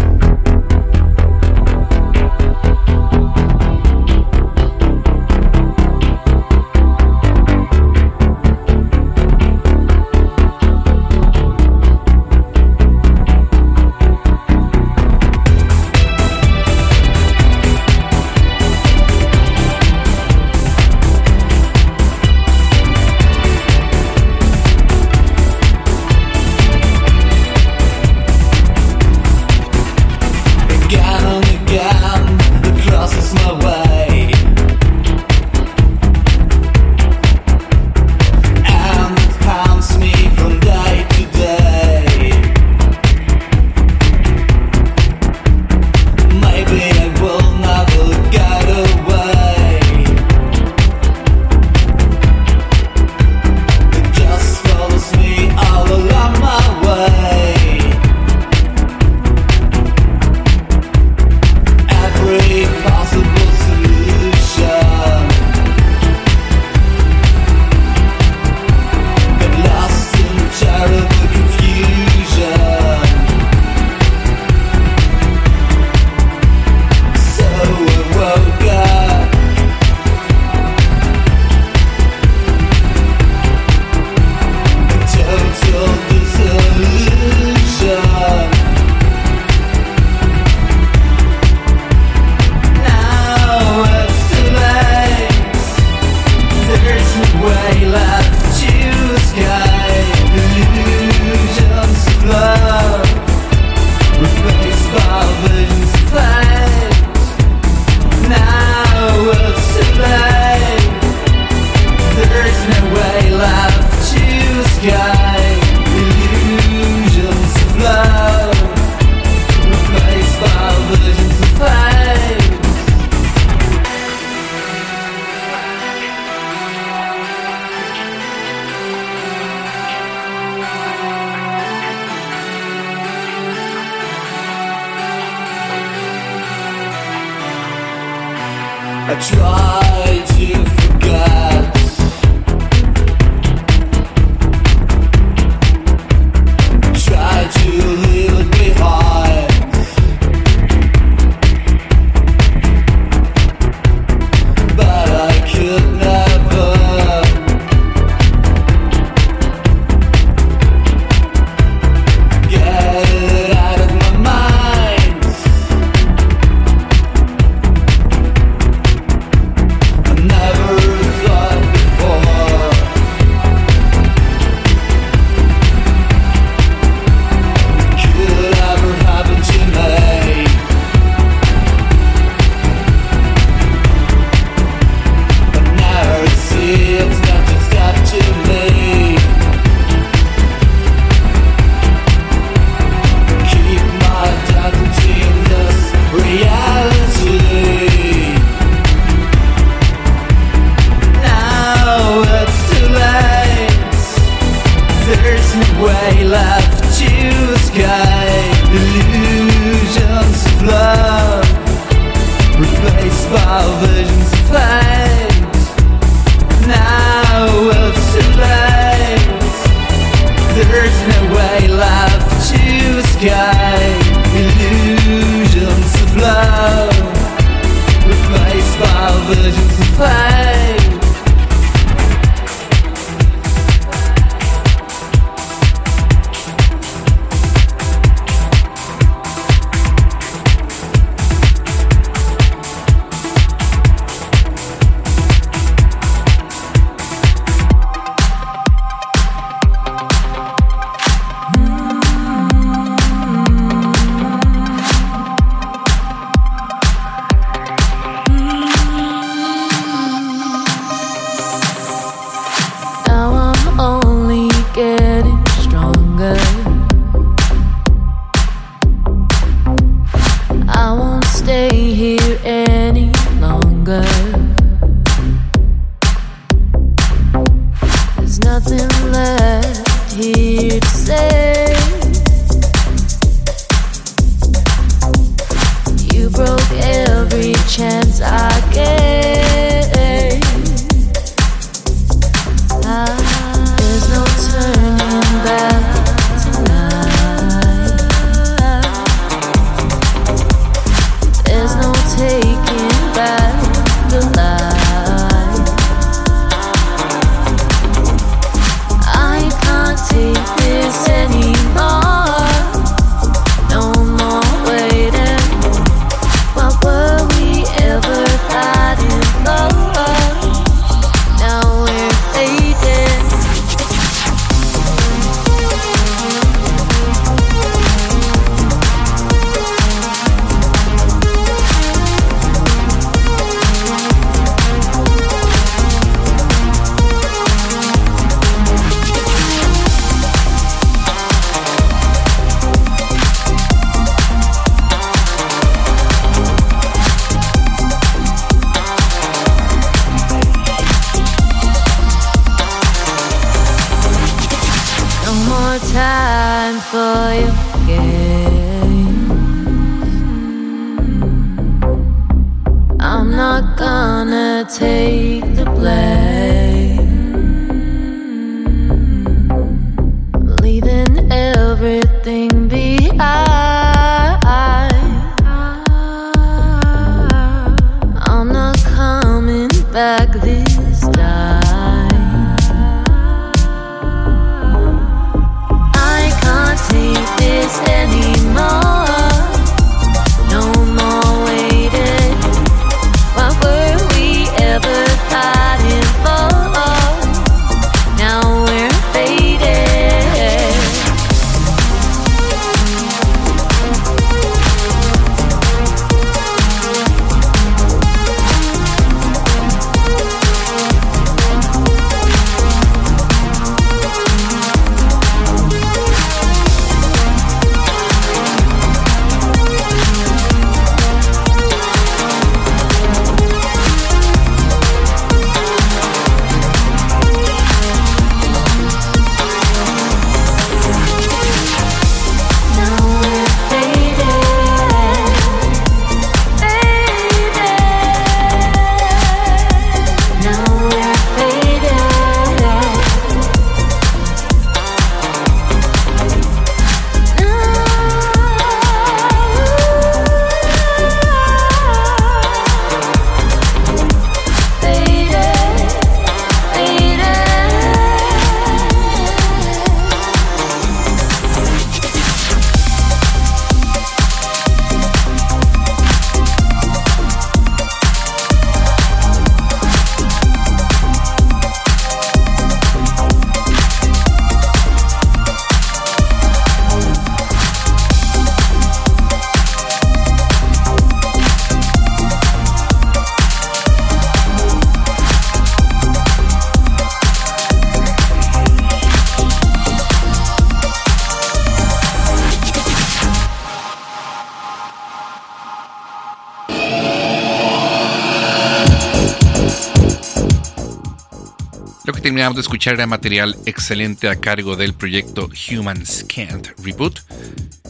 [502.41, 507.19] Terminamos de escuchar material excelente a cargo del proyecto Humans Can't Reboot.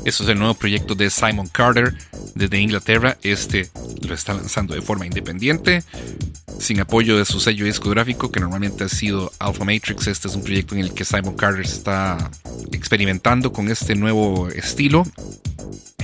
[0.03, 1.95] Eso es el nuevo proyecto de Simon Carter
[2.35, 3.17] desde Inglaterra.
[3.23, 3.69] Este
[4.05, 5.85] lo está lanzando de forma independiente,
[6.59, 10.07] sin apoyo de su sello discográfico, que normalmente ha sido Alpha Matrix.
[10.07, 12.29] Este es un proyecto en el que Simon Carter está
[12.73, 15.05] experimentando con este nuevo estilo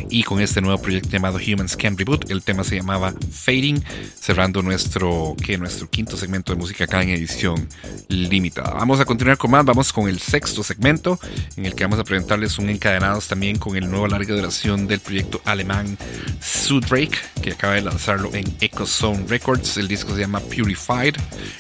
[0.09, 2.31] y con este nuevo proyecto llamado Humans Can Reboot.
[2.31, 3.83] El tema se llamaba Fading,
[4.17, 7.67] cerrando nuestro, que nuestro quinto segmento de música acá en edición
[8.09, 8.71] limitada.
[8.71, 11.19] Vamos a continuar con más, vamos con el sexto segmento,
[11.55, 14.99] en el que vamos a presentarles un encadenados también con el nuevo larga duración del
[14.99, 15.97] proyecto alemán
[16.41, 19.77] Sudrake, que acaba de lanzarlo en Echo Zone Records.
[19.77, 21.15] El disco se llama Purified,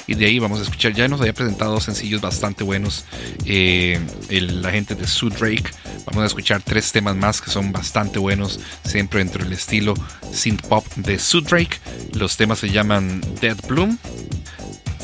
[0.07, 3.05] y de ahí vamos a escuchar, ya nos había presentado sencillos bastante buenos,
[3.45, 3.99] eh,
[4.29, 5.71] la gente de Sudrake.
[6.05, 9.93] Vamos a escuchar tres temas más que son bastante buenos, siempre dentro del estilo
[10.31, 11.79] synth pop de Sudrake.
[12.13, 13.97] Los temas se llaman Dead Bloom,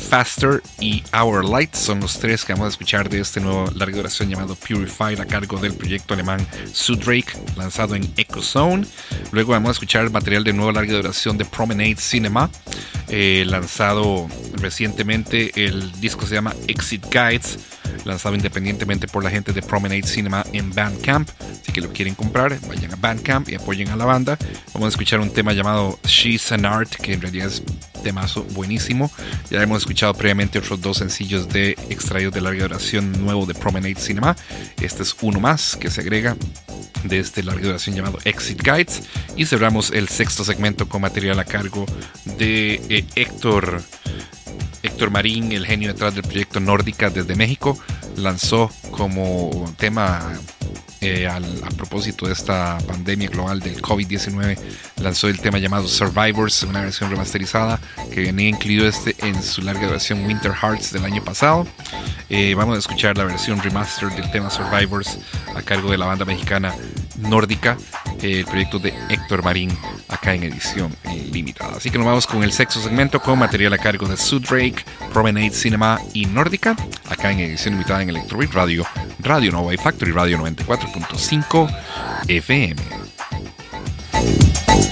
[0.08, 3.96] Faster y Our Light son los tres que vamos a escuchar de este nuevo larga
[3.96, 8.86] duración llamado Purified a cargo del proyecto alemán Sudrake lanzado en Echo Zone.
[9.32, 12.50] Luego vamos a escuchar el material de nuevo larga duración de Promenade Cinema
[13.08, 15.52] eh, lanzado recientemente.
[15.66, 17.58] El disco se llama Exit Guides
[18.04, 21.28] lanzado independientemente por la gente de Promenade Cinema en Bandcamp.
[21.40, 24.38] Así que lo quieren comprar, vayan a Bandcamp y apoyen a la banda.
[24.72, 27.62] Vamos a escuchar un tema llamado She's an Art, que en realidad es
[28.04, 29.10] temazo buenísimo.
[29.50, 33.96] Ya hemos escuchado previamente otros dos sencillos de extraídos de larga duración nuevo de Promenade
[33.96, 34.36] Cinema.
[34.80, 36.36] Este es uno más que se agrega
[37.02, 39.02] de este larga duración llamado Exit Guides.
[39.36, 41.86] Y cerramos el sexto segmento con material a cargo
[42.38, 43.82] de eh, Héctor.
[44.82, 47.78] Héctor Marín, el genio detrás del proyecto Nórdica desde México,
[48.16, 50.38] lanzó como tema
[51.04, 54.58] eh, al, a propósito de esta pandemia global del COVID-19,
[55.02, 57.78] lanzó el tema llamado Survivors, una versión remasterizada
[58.12, 61.66] que venía incluido este en su larga versión Winter Hearts del año pasado.
[62.28, 65.18] Eh, vamos a escuchar la versión remaster del tema Survivors
[65.54, 66.74] a cargo de la banda mexicana
[67.18, 67.76] Nórdica,
[68.22, 69.76] eh, el proyecto de Héctor Marín,
[70.08, 71.76] acá en edición eh, limitada.
[71.76, 75.50] Así que nos vamos con el sexto segmento con material a cargo de Sudrake, Promenade
[75.50, 76.76] Cinema y Nórdica,
[77.08, 78.84] acá en edición limitada en Electrobeat Radio,
[79.20, 81.76] Radio Nova y Factory Radio 94.5
[82.28, 83.03] FM.
[84.24, 84.84] Bye.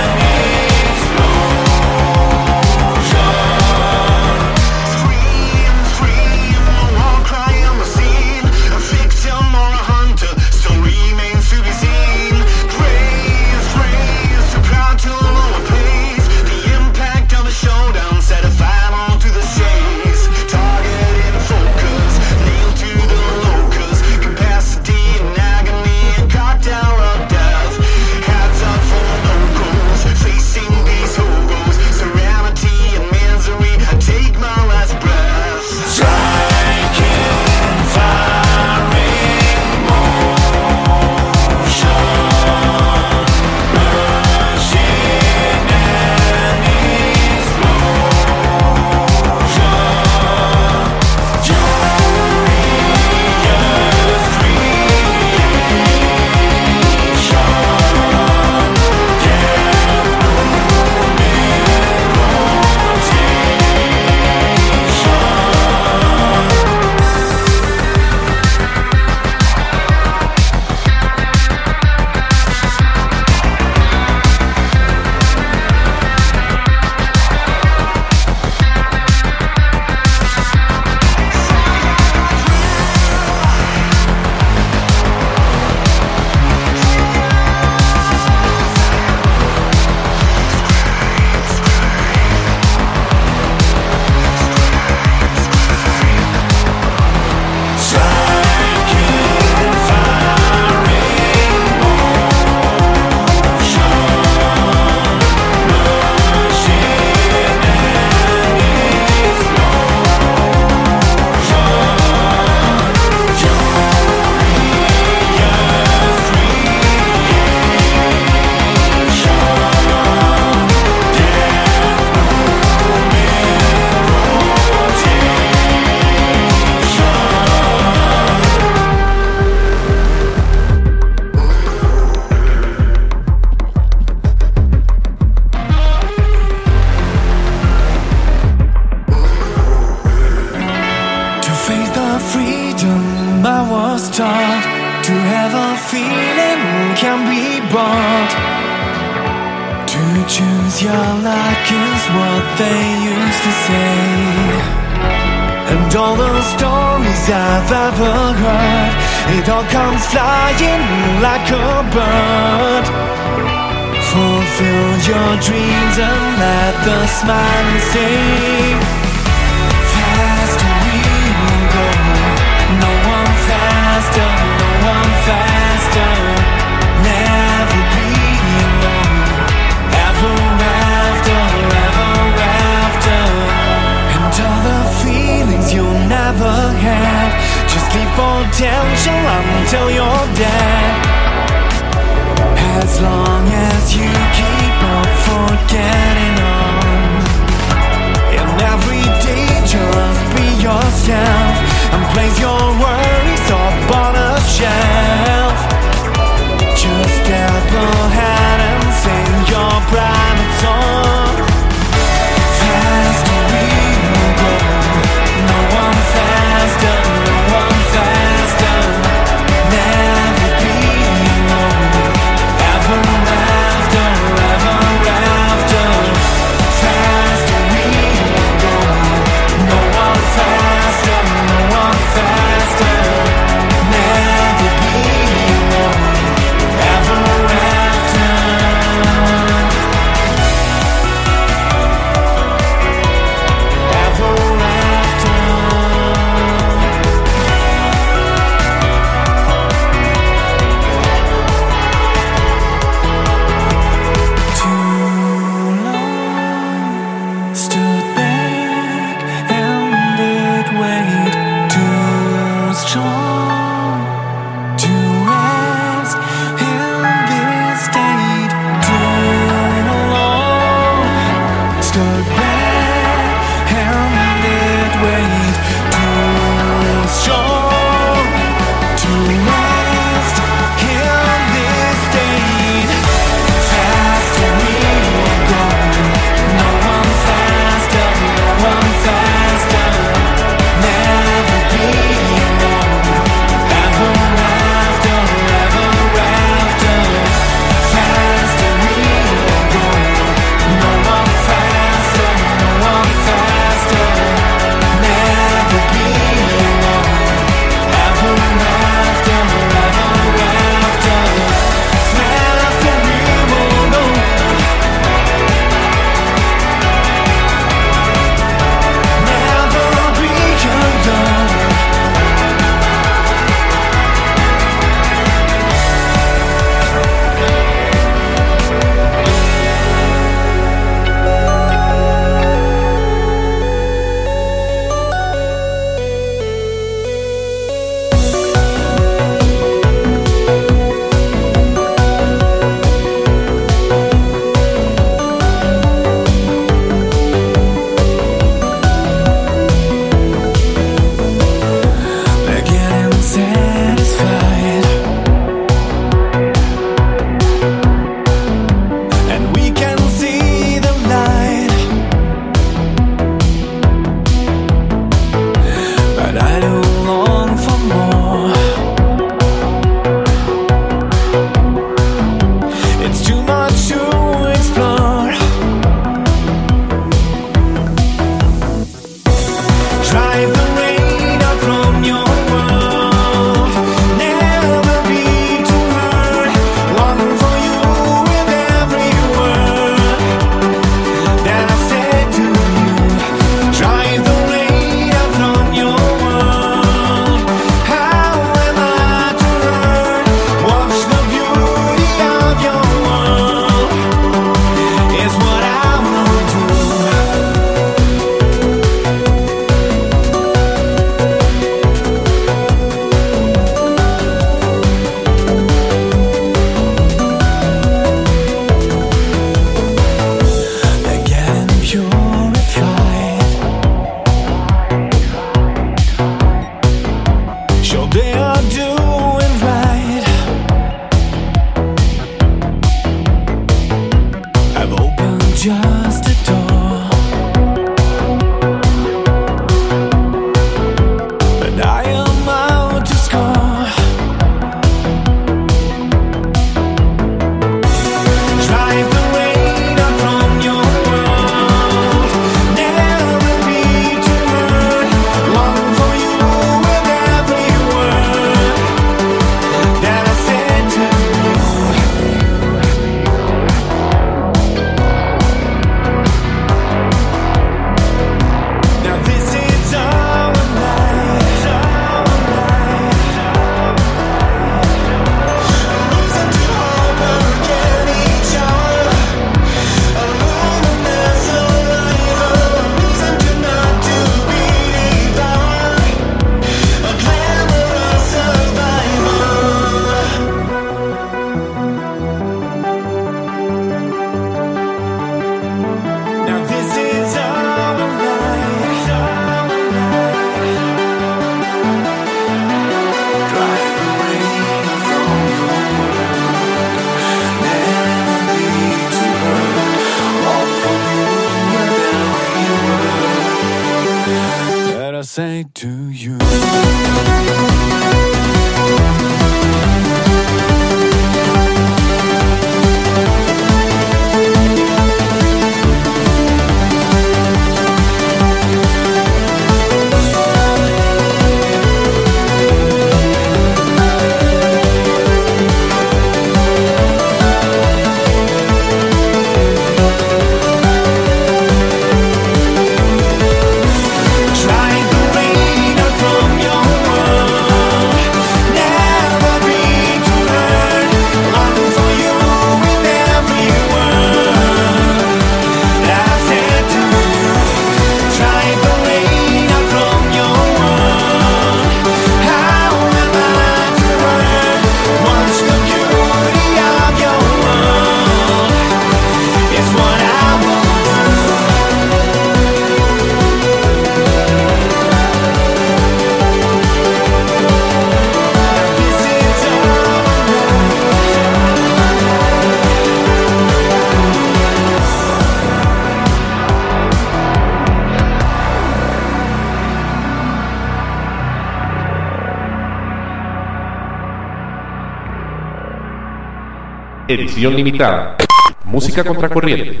[597.54, 598.36] Edición limitada.
[598.84, 600.00] Música contracorriente.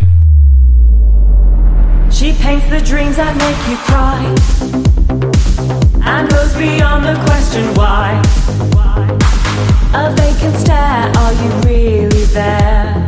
[2.10, 4.34] She paints the dreams that make you cry
[6.02, 8.20] and goes beyond the question why.
[9.94, 13.04] A vacant stare, are you really there?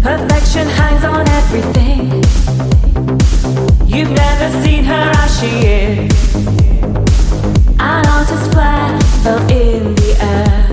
[0.00, 2.24] Perfection hangs on everything.
[3.86, 6.51] You've never seen her as she is.
[7.94, 8.50] I noticed
[9.22, 10.71] fell in the air.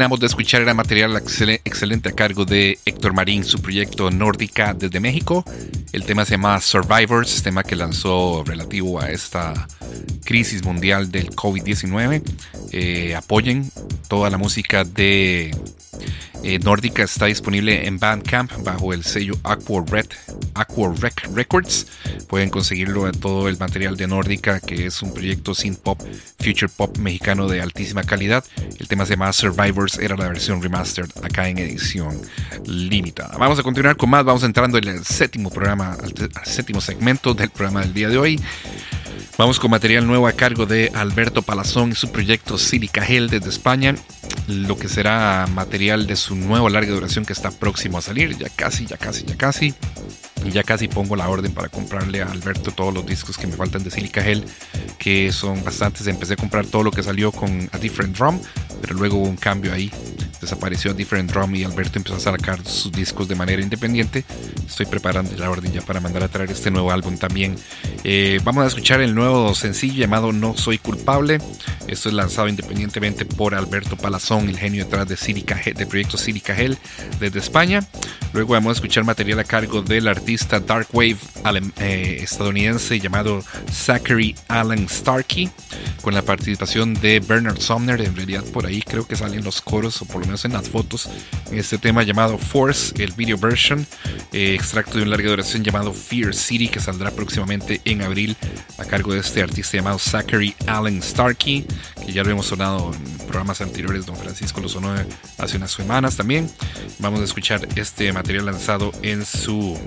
[0.00, 4.72] Terminamos de escuchar era material excel- excelente a cargo de Héctor Marín, su proyecto Nórdica
[4.72, 5.44] desde México.
[5.92, 9.68] El tema se llama Survivors, tema que lanzó relativo a esta
[10.24, 12.22] crisis mundial del COVID-19.
[12.72, 13.70] Eh, apoyen
[14.08, 15.54] toda la música de
[16.42, 20.06] eh, Nórdica está disponible en Bandcamp bajo el sello Aqua Red,
[20.54, 21.86] Aqua Rec Records.
[22.26, 26.00] Pueden conseguirlo en todo el material de Nórdica, que es un proyecto synth pop,
[26.38, 28.44] future pop mexicano de altísima calidad.
[28.90, 32.20] Tema se llama Survivors, era la versión remastered acá en edición
[32.66, 33.38] limitada.
[33.38, 36.12] Vamos a continuar con más, vamos entrando en el séptimo programa, al
[36.44, 38.40] séptimo segmento del programa del día de hoy.
[39.38, 43.48] Vamos con material nuevo a cargo de Alberto Palazón y su proyecto Silica Gel desde
[43.48, 43.94] España.
[44.48, 48.36] Lo que será material de su nuevo larga duración que está próximo a salir.
[48.38, 49.72] Ya casi, ya casi, ya casi.
[50.44, 53.54] Y ya casi pongo la orden para comprarle a Alberto todos los discos que me
[53.54, 54.44] faltan de Silica Gel,
[54.98, 56.06] que son bastantes.
[56.06, 58.40] Empecé a comprar todo lo que salió con A Different Drum,
[58.80, 59.90] pero luego hubo un cambio ahí.
[60.40, 64.24] Desapareció Different Drum y Alberto empezó a sacar sus discos de manera independiente.
[64.66, 67.56] Estoy preparando la orden ya para mandar a traer este nuevo álbum también.
[68.04, 71.38] Eh, vamos a escuchar el nuevo sencillo llamado No Soy Culpable.
[71.86, 76.16] Esto es lanzado independientemente por Alberto Palazón, el genio detrás de Silica Gel, del proyecto
[76.16, 76.78] Silica Gel
[77.18, 77.86] desde España.
[78.32, 81.16] Luego vamos a escuchar material a cargo del artista Dark Wave
[81.80, 85.50] eh, estadounidense llamado Zachary Allen Starkey,
[86.00, 88.00] con la participación de Bernard Sumner.
[88.00, 90.68] En realidad, por ahí creo que salen los coros, o por lo menos en las
[90.68, 91.08] fotos,
[91.50, 93.86] en este tema llamado Force, el video version,
[94.32, 98.36] eh, extracto de un larga duración llamado Fear City, que saldrá próximamente en abril
[98.78, 101.66] a cargo de este artista llamado Zachary Allen Starkey,
[102.04, 104.06] que ya lo hemos sonado en programas anteriores.
[104.06, 104.94] Don Francisco lo sonó
[105.38, 106.50] hace unas semanas también.
[106.98, 109.78] Vamos a escuchar este material lanzado en su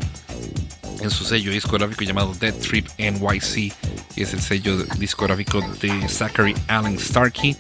[1.02, 3.74] en su sello discográfico llamado Dead Trip NYC
[4.16, 7.58] es el sello discográfico de Zachary Allen Starkey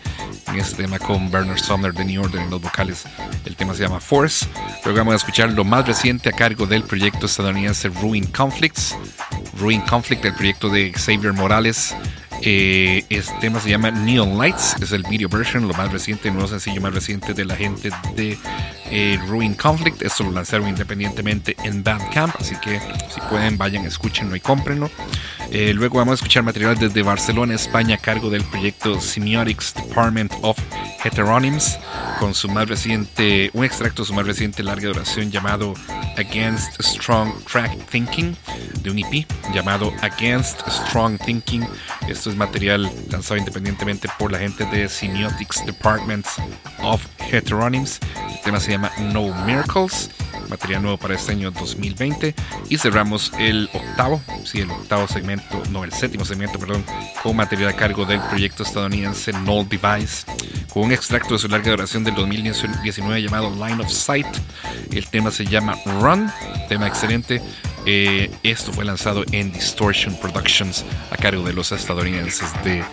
[0.47, 3.03] en este tema con Bernard Sumner de New Order en los vocales
[3.45, 4.45] el tema se llama Force
[4.83, 8.95] luego vamos a escuchar lo más reciente a cargo del proyecto estadounidense Ruin Conflicts
[9.59, 11.95] Ruin Conflict el proyecto de Xavier Morales
[12.45, 16.49] este tema se llama Neon Lights, es el video version, lo más reciente, el nuevo
[16.49, 18.37] sencillo más reciente de la gente de
[18.91, 20.01] eh, Ruin Conflict.
[20.01, 22.81] Esto lo lanzaron independientemente en Bandcamp, así que
[23.13, 24.89] si pueden vayan, escúchenlo y cómprenlo.
[25.55, 30.33] Eh, luego vamos a escuchar material desde Barcelona, España, a cargo del proyecto Semiotics Department
[30.41, 30.57] of
[31.03, 31.77] Heteronyms,
[32.19, 35.75] con su más reciente, un extracto de su más reciente larga duración llamado
[36.17, 38.35] Against Strong Track Thinking,
[38.81, 41.67] de un EP llamado Against Strong Thinking.
[42.07, 46.25] Esto es material lanzado independientemente por la gente de Semiotics Department
[46.81, 47.99] of Heteronyms.
[48.27, 50.09] El tema se llama No Miracles.
[50.53, 52.35] Material nuevo para este año 2020.
[52.69, 56.85] Y cerramos el octavo, sí, el octavo segmento, no, el séptimo segmento, perdón,
[57.21, 60.25] con material a cargo del proyecto estadounidense Null Device,
[60.71, 64.27] con un extracto de su larga duración del 2019 llamado Line of Sight.
[64.91, 66.31] El tema se llama Run,
[66.69, 67.41] tema excelente.
[67.85, 72.83] Eh, esto fue lanzado en Distortion Productions a cargo de los estadounidenses de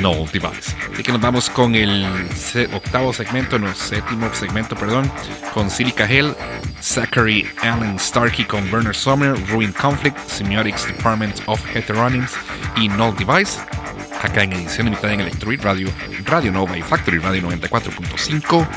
[0.00, 0.74] Null Device.
[0.92, 2.06] Así que nos vamos con el
[2.72, 5.10] octavo segmento, no, séptimo segmento, perdón,
[5.52, 6.34] con Silica Hell,
[6.80, 12.32] Zachary Allen Starkey con Werner Sommer, Ruin Conflict, Semiotics Department of Heteronyms
[12.76, 13.60] y Null Device.
[14.22, 15.88] Acá en edición limitada en Electroid Radio,
[16.24, 18.68] Radio Nova y Factory Radio 94.5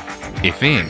[0.43, 0.90] FM.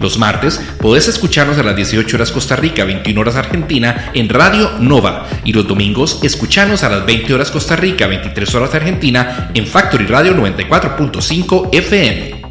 [0.00, 4.72] Los martes podés escucharnos a las 18 horas Costa Rica, 21 horas Argentina en Radio
[4.78, 5.26] Nova.
[5.44, 10.06] Y los domingos escuchanos a las 20 horas Costa Rica, 23 horas Argentina en Factory
[10.06, 12.42] Radio 94.5 FM.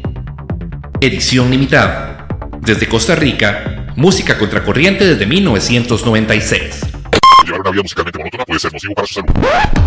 [1.00, 2.26] Edición limitada.
[2.60, 6.80] Desde Costa Rica, música contracorriente desde 1996.
[7.44, 9.85] Llevar una vida musicalmente monótona puede ser nocivo para su salud.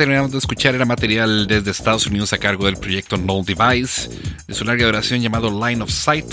[0.00, 4.08] Terminamos de escuchar era material desde Estados Unidos a cargo del proyecto Null Device,
[4.48, 6.24] de su larga duración llamado Line of Sight,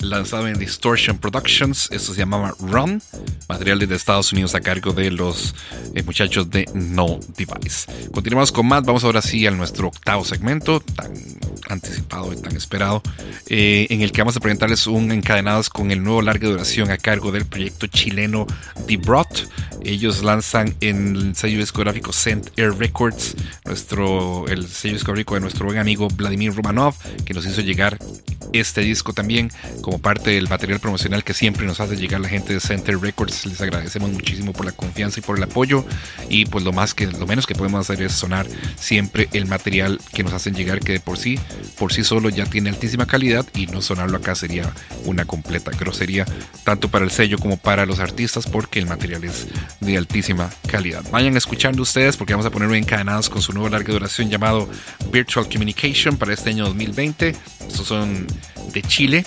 [0.00, 1.90] lanzado en Distortion Productions.
[1.92, 3.02] Esto se llamaba Run,
[3.46, 5.54] material desde Estados Unidos a cargo de los
[5.94, 7.92] eh, muchachos de Null Device.
[8.10, 11.12] Continuamos con más, vamos ahora sí a nuestro octavo segmento, tan
[11.68, 13.02] anticipado y tan esperado,
[13.48, 16.96] eh, en el que vamos a presentarles un encadenados con el nuevo larga duración a
[16.96, 18.46] cargo del proyecto chileno
[18.86, 19.40] The Brought.
[19.84, 25.66] Ellos lanzan en el sello discográfico Saint Air Records, nuestro, el sello discográfico de nuestro
[25.66, 27.98] buen amigo Vladimir Romanov, que nos hizo llegar
[28.52, 32.52] este disco también como parte del material promocional que siempre nos hace llegar la gente
[32.54, 33.46] de Center Records.
[33.46, 35.84] Les agradecemos muchísimo por la confianza y por el apoyo
[36.28, 38.46] y pues lo más que lo menos que podemos hacer es sonar
[38.76, 41.38] siempre el material que nos hacen llegar que de por sí
[41.78, 44.72] por sí solo ya tiene altísima calidad y no sonarlo acá sería
[45.04, 46.24] una completa grosería
[46.64, 49.46] tanto para el sello como para los artistas porque el material es
[49.84, 51.04] de altísima calidad.
[51.10, 54.68] Vayan escuchando ustedes porque vamos a ponerlo encadenados con su nueva larga duración llamado
[55.12, 57.34] Virtual Communication para este año 2020.
[57.68, 58.26] Estos son
[58.72, 59.24] de Chile.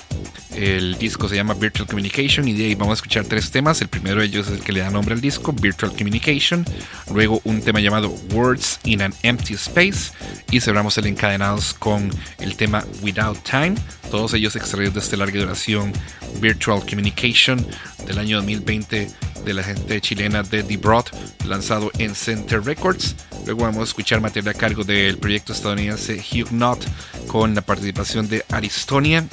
[0.55, 3.79] El disco se llama Virtual Communication y de ahí vamos a escuchar tres temas.
[3.81, 6.65] El primero de ellos es el que le da nombre al disco, Virtual Communication.
[7.13, 10.11] Luego un tema llamado Words in an Empty Space.
[10.49, 13.75] Y cerramos el encadenados con el tema Without Time.
[14.09, 15.93] Todos ellos extraídos de esta larga duración
[16.41, 17.65] Virtual Communication
[18.07, 19.09] del año 2020
[19.47, 21.05] de la gente chilena de The Broad,
[21.45, 23.15] lanzado en Center Records.
[23.45, 26.85] Luego vamos a escuchar material a cargo del proyecto estadounidense Hugh Knot
[27.27, 29.25] con la participación de Aristonia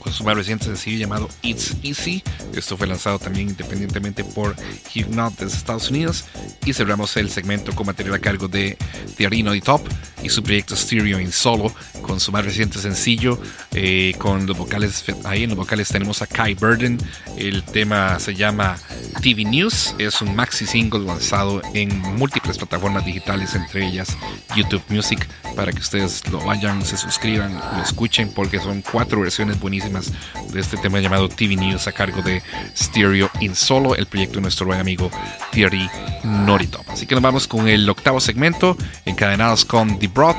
[0.00, 2.22] con su más reciente sencillo llamado It's Easy.
[2.54, 4.56] Esto fue lanzado también independientemente por
[4.94, 6.24] Hugh Knot desde Estados Unidos.
[6.64, 8.76] Y cerramos el segmento con material a cargo de
[9.16, 9.86] Tiarino y Top
[10.22, 13.38] y su proyecto Stereo in Solo con su más reciente sencillo.
[13.72, 16.98] eh, con los vocales, ahí en los vocales tenemos a Kai Burden.
[17.36, 18.78] El tema se llama
[19.22, 19.94] TV News.
[19.98, 24.16] Es un maxi single lanzado en múltiples plataformas digitales, entre ellas
[24.56, 29.58] YouTube Music, para que ustedes lo vayan, se suscriban, lo escuchen, porque son cuatro versiones
[29.60, 30.12] buenísimas
[30.52, 32.42] de este tema llamado TV News a cargo de
[32.76, 35.10] Stereo in Solo, el proyecto de nuestro buen amigo
[35.52, 35.88] Thierry
[36.24, 36.88] Noritop.
[36.90, 40.36] Así que nos vamos con el octavo segmento, encadenados con The Broad.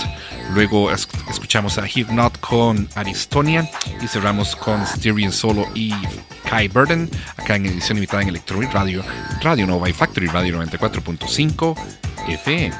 [0.53, 3.69] Luego es- escuchamos a Hugh Knot con Aristonia
[4.01, 5.93] y cerramos con Stereo in Solo y
[6.51, 9.01] Kai Burden, acá en edición limitada en Electronic Radio,
[9.41, 11.77] Radio Nova y Factory Radio 94.5
[12.27, 12.73] FM.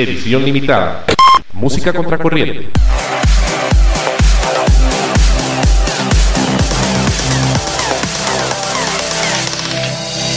[0.00, 1.04] Edición limitada.
[1.52, 2.70] Música contracorriente.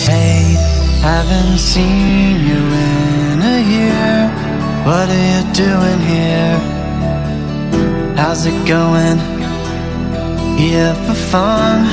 [0.05, 0.57] Hey,
[1.01, 2.59] haven't seen you
[3.31, 4.29] in a year.
[4.83, 6.59] What are you doing here?
[8.17, 9.17] How's it going?
[10.57, 11.87] Here for fun?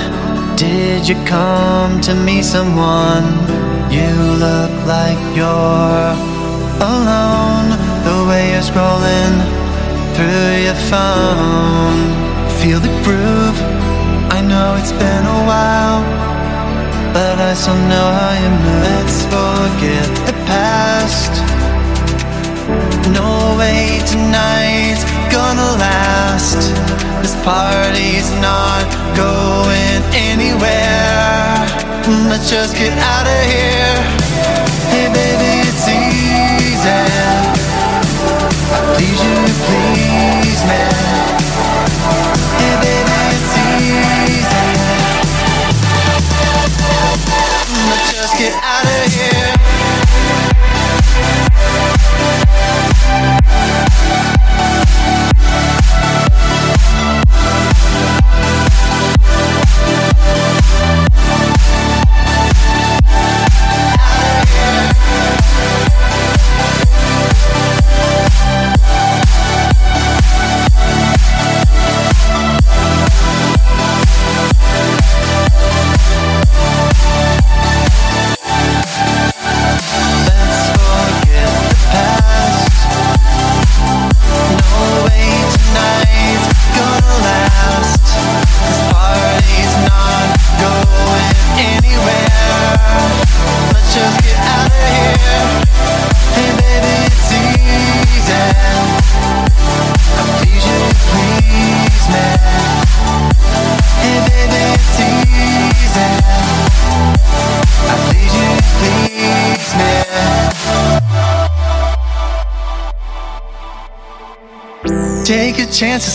[0.56, 3.22] Did you come to meet someone?
[3.92, 6.29] You look like you're
[6.80, 7.68] alone.
[8.08, 9.34] The way you're scrolling
[10.14, 12.00] through your phone.
[12.60, 13.58] Feel the groove.
[14.36, 16.20] I know it's been a while
[17.12, 18.82] but I still know how you move.
[18.86, 21.32] Let's forget the past.
[23.10, 25.02] No way tonight's
[25.34, 26.60] gonna last.
[27.22, 28.86] This party's not
[29.18, 31.66] going anywhere.
[32.30, 33.96] Let's just get out of here.
[34.90, 35.49] Hey baby,
[36.80, 37.52] it's easy.
[38.94, 39.36] Please you,
[39.66, 40.80] please me.
[42.56, 44.66] Hey baby, it's easy.
[47.90, 49.50] Let's just get out of here.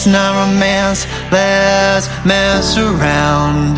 [0.06, 1.08] It's not romance.
[1.32, 3.78] Let's mess around.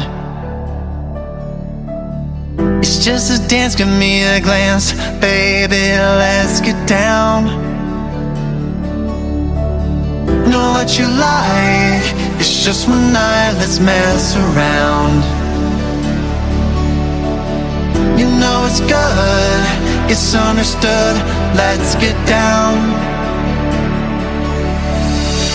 [2.80, 4.92] It's just a dance, give me a glance.
[5.22, 7.46] Baby, let's get down.
[10.52, 12.04] Know what you like.
[12.40, 15.24] It's just one night, let's mess around.
[18.20, 21.16] You know it's good, it's understood.
[21.56, 23.17] Let's get down.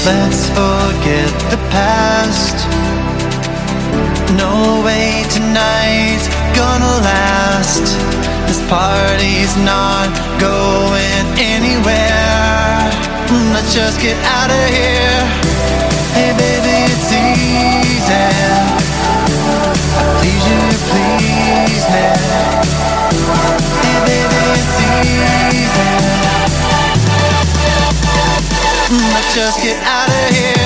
[0.05, 2.57] Let's forget the past.
[4.37, 6.27] No way tonight's
[6.59, 7.87] gonna last.
[8.49, 12.91] This party's not going anywhere.
[13.55, 15.23] Let's just get out of here.
[16.19, 18.27] Hey baby, it's easy.
[20.19, 22.09] Please you, please me.
[23.83, 26.12] Hey baby, it's easy.
[28.93, 30.62] Let's just get out of here.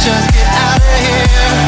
[0.00, 1.67] Just get out of here.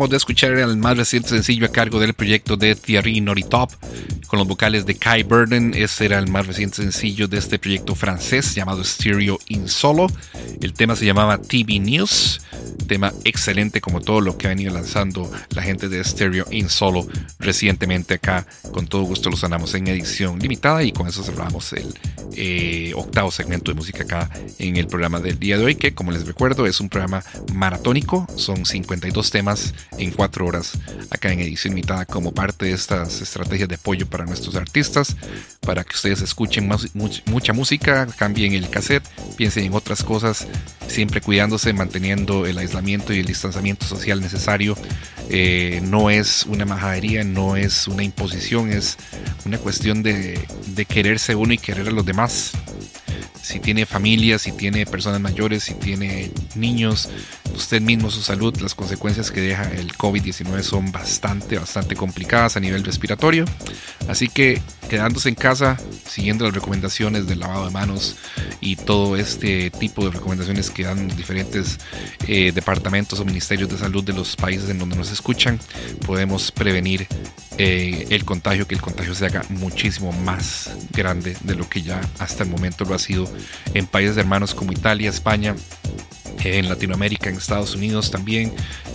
[0.00, 3.70] Terminamos de escuchar el más reciente sencillo a cargo del proyecto de Thierry Noritop
[4.28, 5.74] con los vocales de Kai Burden.
[5.74, 10.06] Ese era el más reciente sencillo de este proyecto francés llamado Stereo in Solo.
[10.62, 12.40] El tema se llamaba TV News.
[12.86, 17.06] Tema excelente como todo lo que ha venido lanzando la gente de Stereo in Solo
[17.38, 18.46] recientemente acá.
[18.72, 21.92] Con todo gusto lo sonamos en edición limitada y con eso cerramos el
[22.36, 26.12] eh, octavo segmento de música acá en el programa del día de hoy que como
[26.12, 27.22] les recuerdo es un programa
[27.54, 28.26] maratónico.
[28.36, 30.78] Son 52 temas en cuatro horas
[31.10, 35.16] acá en edición limitada como parte de estas estrategias de apoyo para nuestros artistas,
[35.60, 39.06] para que ustedes escuchen más, much, mucha música, cambien el cassette,
[39.36, 40.46] piensen en otras cosas,
[40.88, 44.76] siempre cuidándose, manteniendo el aislamiento y el distanciamiento social necesario.
[45.28, 48.96] Eh, no es una majadería, no es una imposición, es
[49.44, 50.40] una cuestión de,
[50.74, 52.52] de quererse uno y querer a los demás
[53.50, 57.08] si tiene familia, si tiene personas mayores, si tiene niños,
[57.60, 62.60] usted mismo su salud, las consecuencias que deja el COVID-19 son bastante, bastante complicadas a
[62.60, 63.44] nivel respiratorio.
[64.08, 68.16] Así que quedándose en casa, siguiendo las recomendaciones del lavado de manos
[68.60, 71.78] y todo este tipo de recomendaciones que dan diferentes
[72.26, 75.60] eh, departamentos o ministerios de salud de los países en donde nos escuchan,
[76.06, 77.06] podemos prevenir
[77.58, 82.00] eh, el contagio, que el contagio se haga muchísimo más grande de lo que ya
[82.18, 83.30] hasta el momento lo ha sido
[83.74, 85.54] en países hermanos como Italia, España,
[86.44, 88.52] en Latinoamérica, en Estados Unidos también.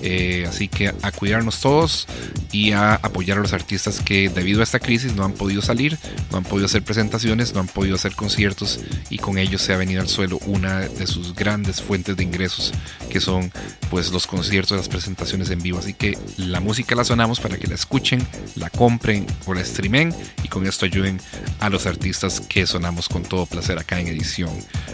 [0.08, 2.06] Eh, así que a cuidarnos todos
[2.52, 5.98] y a apoyar a los artistas que debido a esta crisis no han podido salir,
[6.30, 9.78] no han podido hacer presentaciones, no han podido hacer conciertos y con ellos se ha
[9.78, 12.72] venido al suelo una de sus grandes fuentes de ingresos
[13.10, 13.52] que son
[13.90, 15.80] pues los conciertos, las presentaciones en vivo.
[15.80, 18.22] Así que la música la sonamos para que la escuchen,
[18.56, 21.20] la compren o la streamen y con esto ayuden
[21.60, 24.52] a los artistas que sonamos con todo placer acá en edición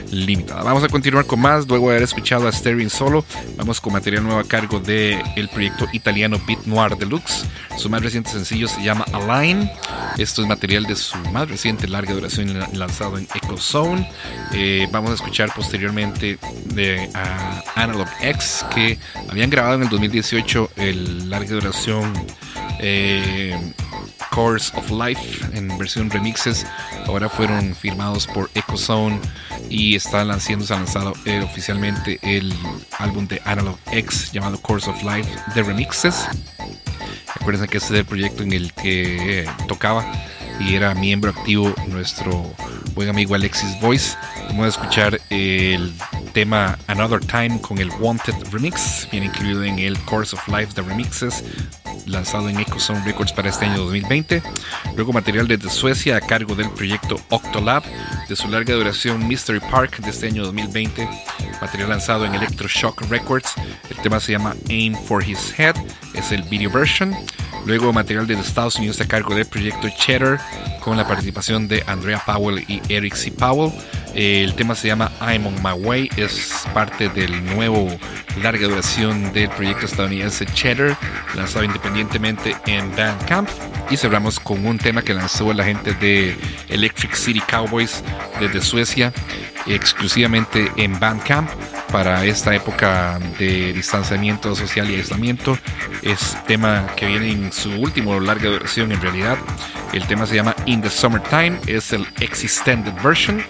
[0.10, 0.64] limitada.
[0.64, 3.26] Vamos a continuar con más luego de haber escuchado a Sterling solo.
[3.58, 5.01] Vamos con material nuevo a cargo de
[5.36, 7.46] el proyecto italiano Beat Noir Deluxe.
[7.78, 9.70] Su más reciente sencillo se llama Align.
[10.18, 14.10] Esto es material de su más reciente larga duración lanzado en Echo Zone.
[14.54, 18.98] Eh, vamos a escuchar posteriormente de a Analog X que
[19.30, 22.14] habían grabado en el 2018 el larga duración
[22.82, 23.58] eh,
[24.32, 26.66] Course of Life en versión remixes.
[27.06, 29.20] Ahora fueron firmados por Echo Zone
[29.70, 32.54] y está lanzando, se ha lanzado eh, oficialmente el
[32.98, 36.28] álbum de Analog X llamado Course of Life de remixes.
[37.40, 40.06] Acuérdense que este es el proyecto en el que tocaba
[40.68, 42.54] y era miembro activo nuestro
[42.94, 44.16] buen amigo Alexis Voice.
[44.50, 45.94] Vamos a escuchar el
[46.34, 50.82] tema Another Time con el Wanted Remix, viene incluido en el Course of Life de
[50.82, 51.44] Remixes,
[52.06, 54.42] lanzado en Ecozone Records para este año 2020.
[54.96, 57.84] Luego material desde Suecia a cargo del proyecto Octolab,
[58.28, 61.08] de su larga duración Mystery Park de este año 2020.
[61.62, 63.54] Material lanzado en Electroshock Records.
[63.90, 65.76] El tema se llama Aim for His Head,
[66.14, 67.16] es el video version.
[67.66, 70.40] Luego material desde Estados Unidos a cargo del proyecto Cheddar
[70.80, 73.32] con la participación de Andrea Powell y Eric C.
[73.32, 73.72] Powell.
[74.14, 77.88] El tema se llama I'm on my way, es parte del nuevo
[78.42, 80.98] larga duración del proyecto estadounidense Cheddar,
[81.36, 83.50] lanzado independientemente en Bandcamp.
[83.90, 86.38] Y cerramos con un tema que lanzó la gente de
[86.70, 88.04] Electric City Cowboys
[88.40, 89.14] desde Suecia,
[89.68, 91.50] exclusivamente en Bandcamp
[91.92, 95.58] para esta época de distanciamiento social y aislamiento.
[96.02, 99.38] Es tema que viene en su último larga duración en realidad.
[99.94, 103.44] El tema se llama In the Summertime, es el Extended Version.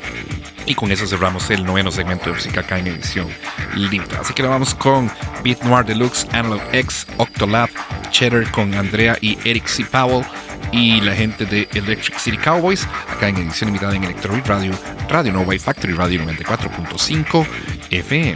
[0.66, 3.28] Y con eso cerramos el noveno segmento de música acá en edición
[3.76, 4.22] limitada.
[4.22, 5.12] Así que nos vamos con
[5.44, 7.70] Beat Noir Deluxe, Analog X, Octolab,
[8.12, 9.84] Cheddar con Andrea y Eric C.
[9.86, 10.26] Powell
[10.72, 14.74] y la gente de Electric City Cowboys acá en edición limitada en Electro Radio,
[15.10, 17.46] Radio Nova y Factory Radio 94.5
[17.90, 18.36] FM.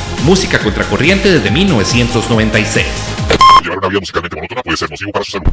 [0.23, 2.85] música contracorriente desde 1996.
[3.63, 5.47] Llevar una vida musicalmente monótona puede ser nocivo para su salud.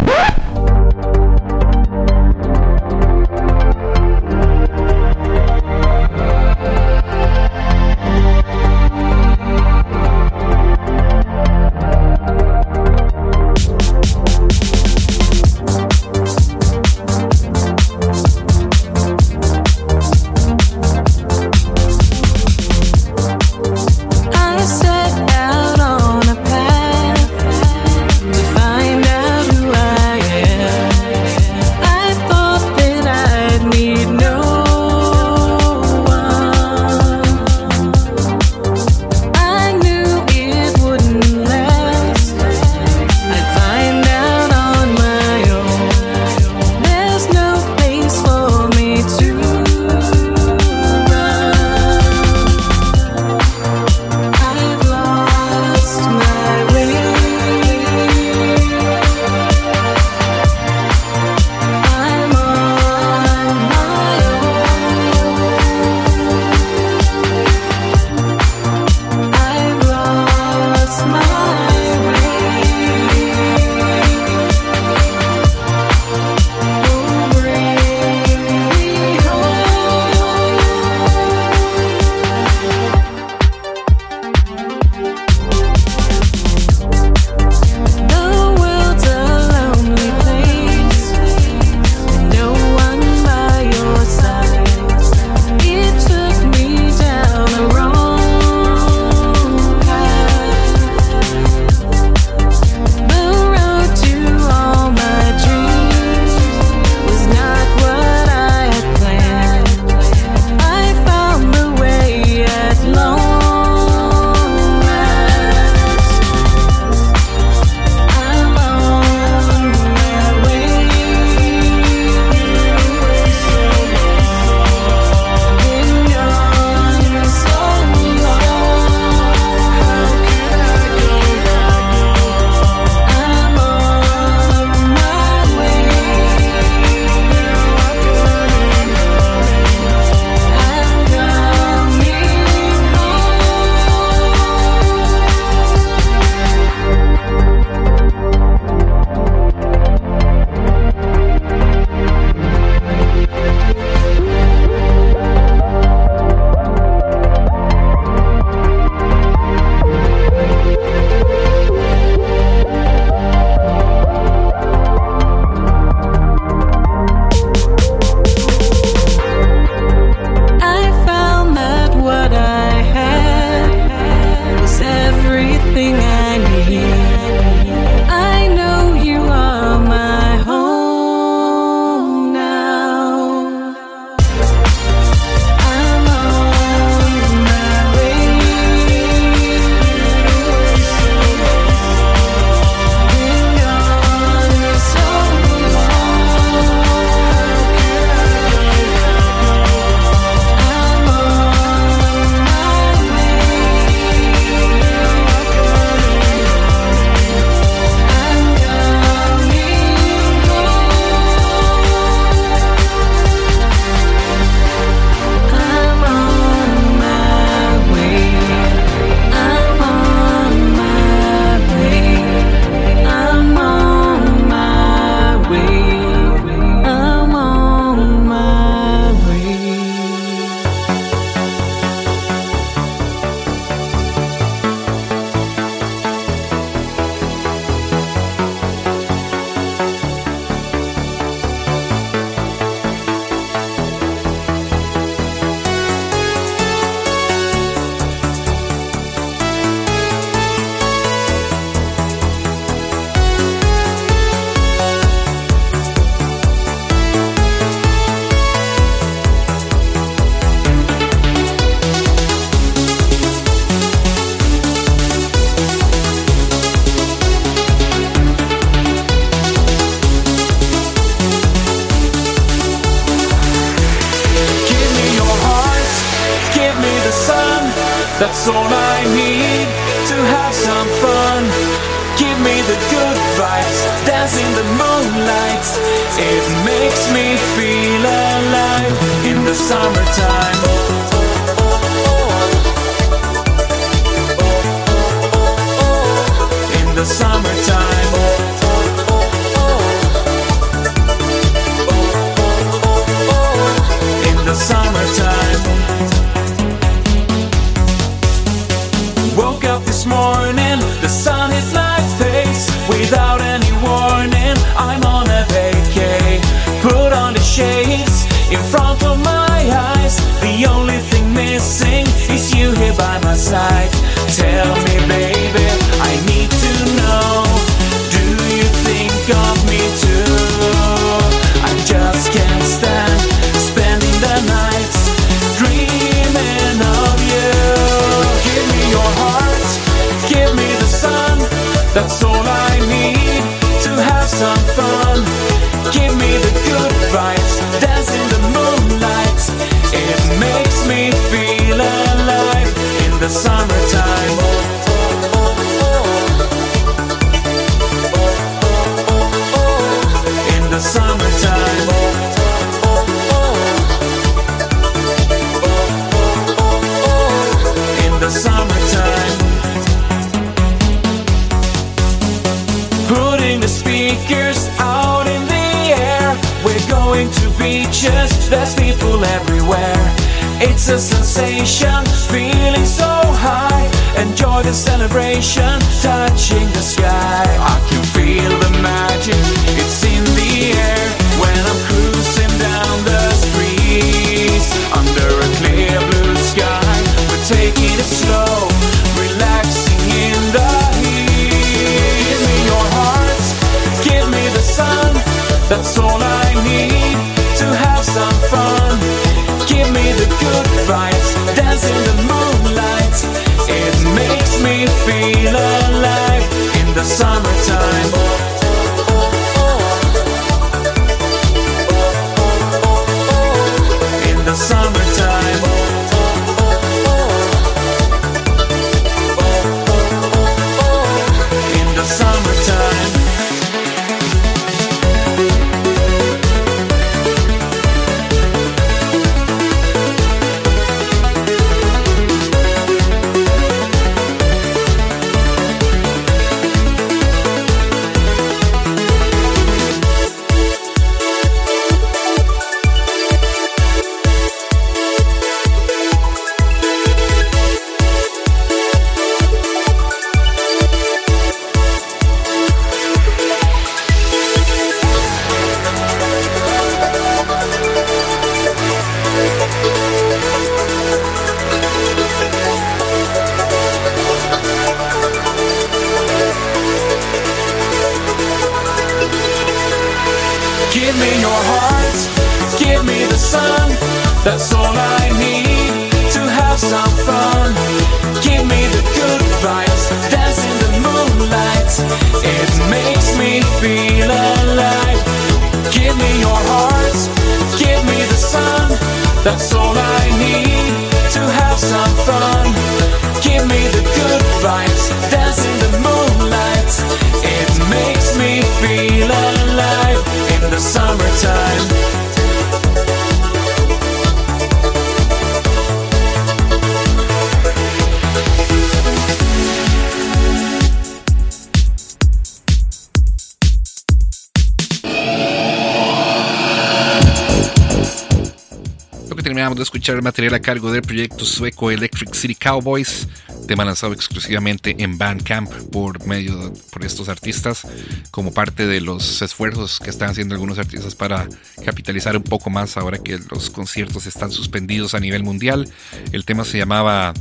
[530.68, 533.26] Cargo del proyecto sueco Electric City Cowboys,
[533.66, 537.86] tema lanzado exclusivamente en Bandcamp por medio de- por estos artistas,
[538.30, 541.48] como parte de los esfuerzos que están haciendo algunos artistas para
[541.86, 545.88] capitalizar un poco más ahora que los conciertos están suspendidos a nivel mundial.
[546.32, 547.32] El tema se llamaba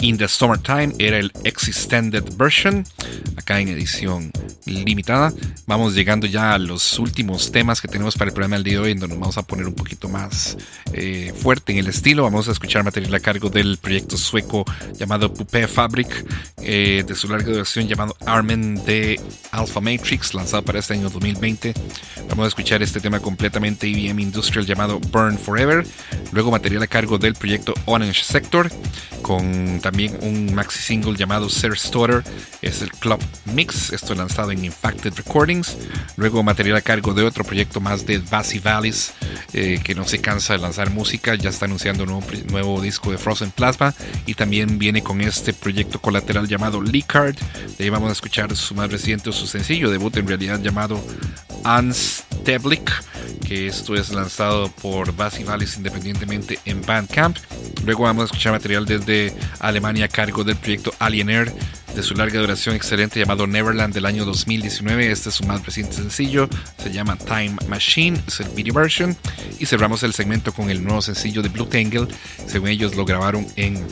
[0.00, 2.86] In the Summertime, era el Extended Version,
[3.36, 4.30] acá en edición
[4.64, 5.32] limitada.
[5.66, 8.78] Vamos llegando ya a los últimos temas que tenemos para el programa del día de
[8.78, 10.56] hoy, en donde nos vamos a poner un poquito más
[10.92, 12.22] eh, fuerte en el estilo.
[12.22, 16.24] Vamos a escuchar material a cargo del proyecto sueco llamado Pupev Fabric
[16.62, 19.20] eh, de su larga duración llamado Armen de
[19.50, 21.74] Alpha Matrix, lanzado para este año 2020.
[22.28, 25.84] Vamos a escuchar este tema completamente IBM Industrial llamado Burn Forever.
[26.30, 28.70] Luego material a cargo del proyecto Orange Sector,
[29.22, 32.22] con también un maxi single llamado Sir Stotter,
[32.60, 33.18] es el Club
[33.54, 35.78] Mix, esto lanzado en Infacted Recordings.
[36.16, 39.14] Luego material a cargo de otro proyecto más de Bassy Valleys,
[39.54, 43.10] eh, que no se cansa de lanzar música, ya está anunciando un nuevo, nuevo disco
[43.10, 43.94] de Frozen Plasma
[44.26, 47.36] y también viene con este proyecto colateral llamado Lee Card.
[47.78, 51.02] De ahí vamos a escuchar su más reciente o su sencillo debut en realidad llamado
[51.64, 52.92] Unsteblik,
[53.46, 57.38] que esto es lanzado por Bassy Valleys independientemente en Bandcamp.
[57.84, 61.52] Luego vamos a escuchar material desde Alemania a cargo del proyecto Alien Air
[61.98, 65.10] de su larga duración excelente llamado Neverland del año 2019.
[65.10, 66.48] Este es su más reciente sencillo,
[66.80, 69.16] se llama Time Machine, es el video version.
[69.58, 72.06] Y cerramos el segmento con el nuevo sencillo de Blue Tangle.
[72.46, 73.84] Según ellos lo grabaron en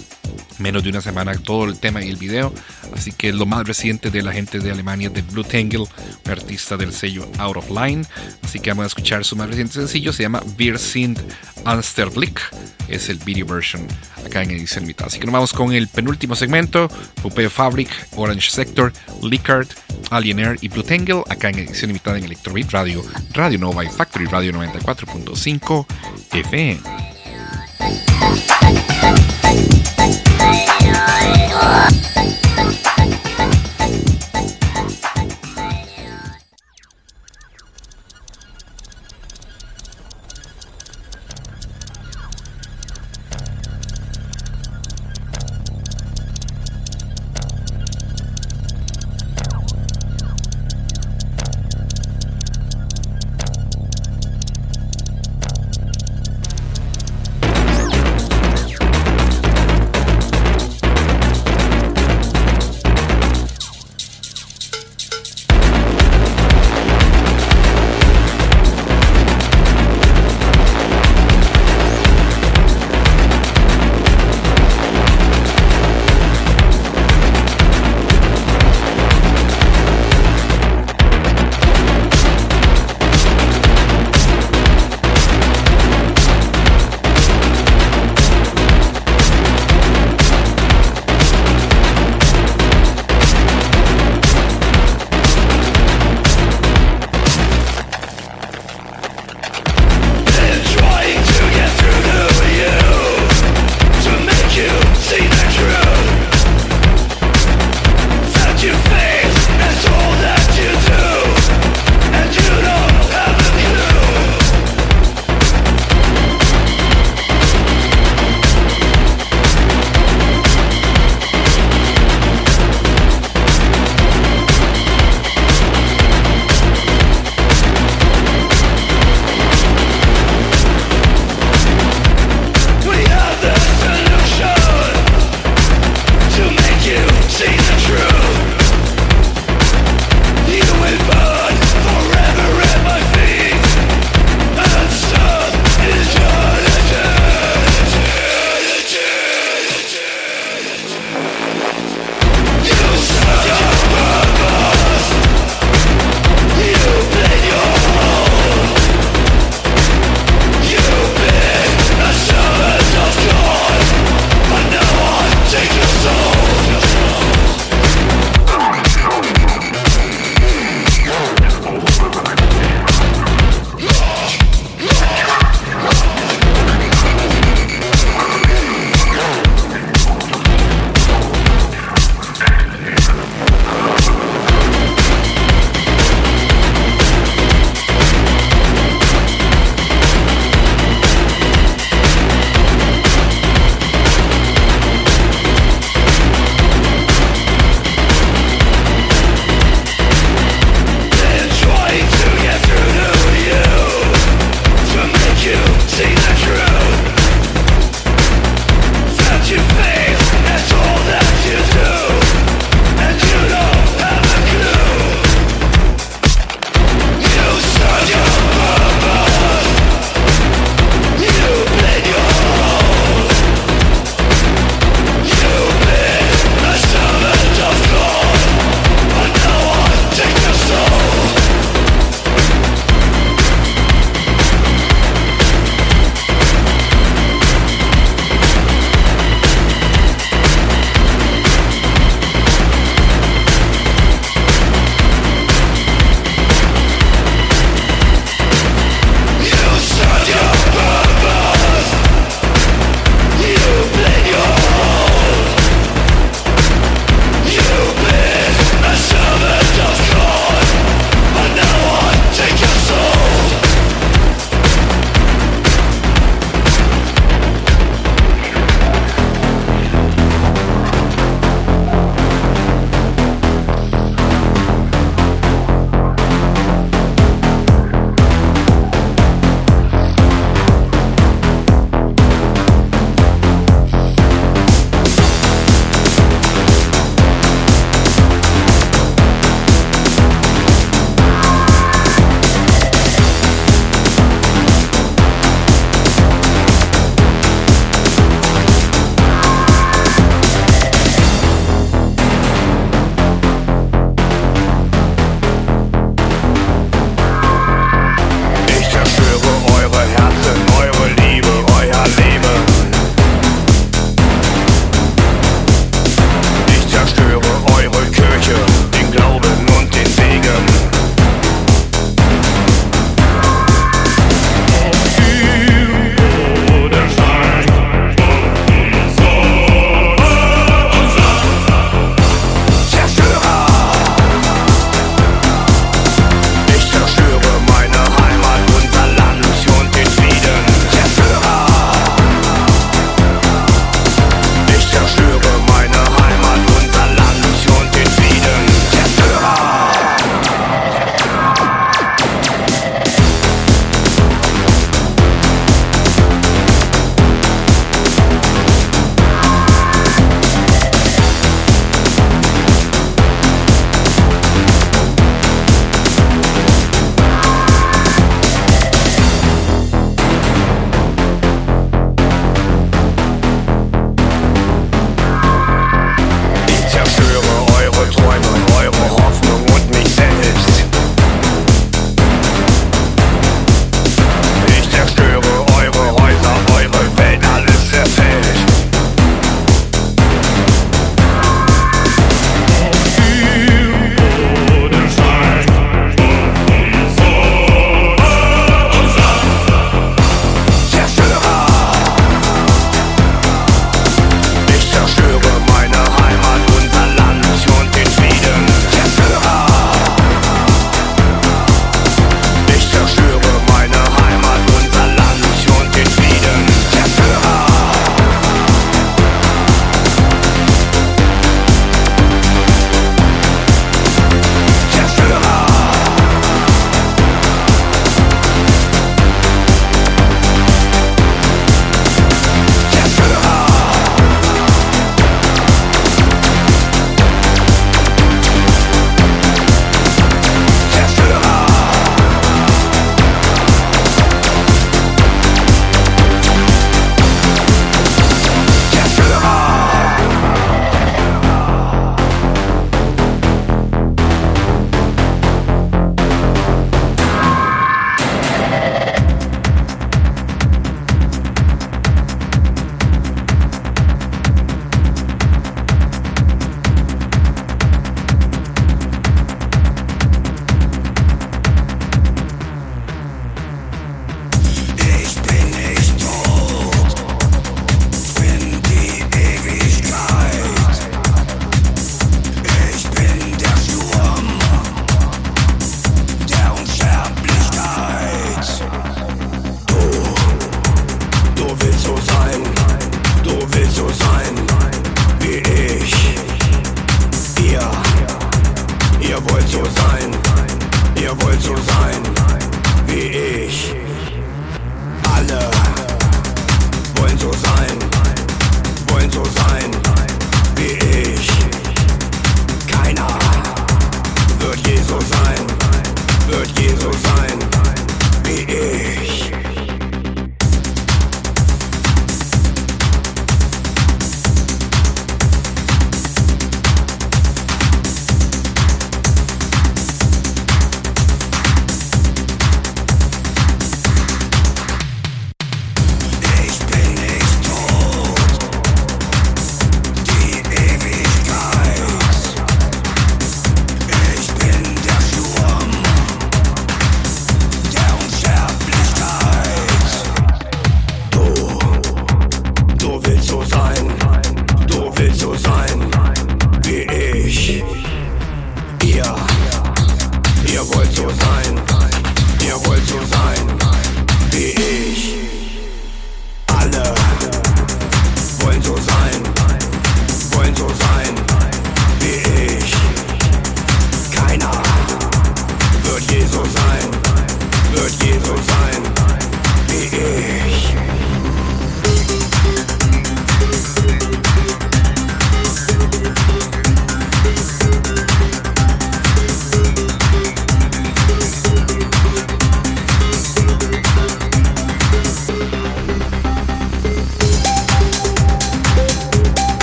[0.58, 2.52] menos de una semana todo el tema y el video.
[2.94, 6.76] Así que lo más reciente de la gente de Alemania de Blue Tangle, un artista
[6.76, 8.04] del sello Out of Line.
[8.42, 11.18] Así que vamos a escuchar su más reciente sencillo, se llama Beer Sind
[11.64, 12.40] Ansterblick.
[12.88, 13.84] Es el video version
[14.24, 15.08] acá en edición mitad.
[15.08, 16.88] Así que nos vamos con el penúltimo segmento:
[17.22, 18.92] Pupeo Fabric, Orange Sector,
[19.22, 19.68] Lickard,
[20.10, 23.02] Alienair y Blue Tangle, acá en edición limitada en Electrobeat Radio,
[23.32, 25.86] Radio Nova y Factory Radio 94.5
[26.32, 26.80] FM.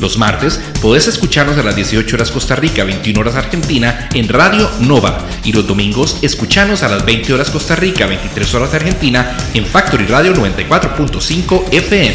[0.00, 4.68] Los martes podés escucharnos a las 18 horas Costa Rica, 21 horas Argentina en Radio
[4.80, 9.66] Nova y los domingos escuchanos a las 20 horas Costa Rica, 23 horas Argentina en
[9.66, 12.14] Factory Radio 94.5 FM.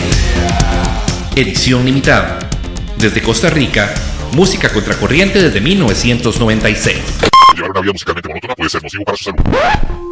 [1.36, 2.40] Edición limitada.
[2.98, 3.94] Desde Costa Rica,
[4.34, 6.98] música contracorriente desde 1996.
[7.56, 10.05] Llevar una vida musicalmente puede ser nocivo para su.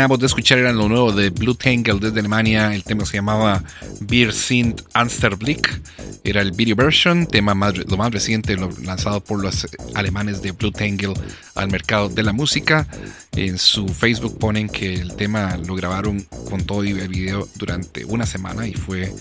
[0.00, 2.74] terminamos de escuchar era lo nuevo de Blue Tangle desde Alemania.
[2.74, 3.62] El tema se llamaba
[4.00, 5.78] Beer Sint Ansterblick.
[6.24, 10.72] Era el video version, tema más, lo más reciente lanzado por los alemanes de Blue
[10.72, 11.12] Tangle
[11.54, 12.86] al mercado de la música.
[13.32, 18.06] En su Facebook ponen que el tema lo grabaron con todo y el video durante
[18.06, 19.12] una semana y fue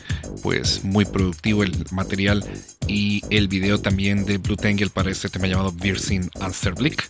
[0.42, 2.46] pues muy productivo el material
[2.88, 7.10] y el video también de Blue Tangle para este tema llamado Beer Sint Ansterblick.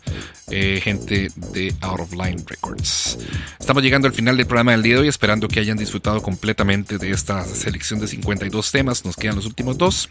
[0.50, 2.99] Eh, gente de Out of Line Records.
[3.70, 6.98] Estamos llegando al final del programa del día de hoy, esperando que hayan disfrutado completamente
[6.98, 9.06] de esta selección de 52 temas.
[9.06, 10.10] Nos quedan los últimos dos.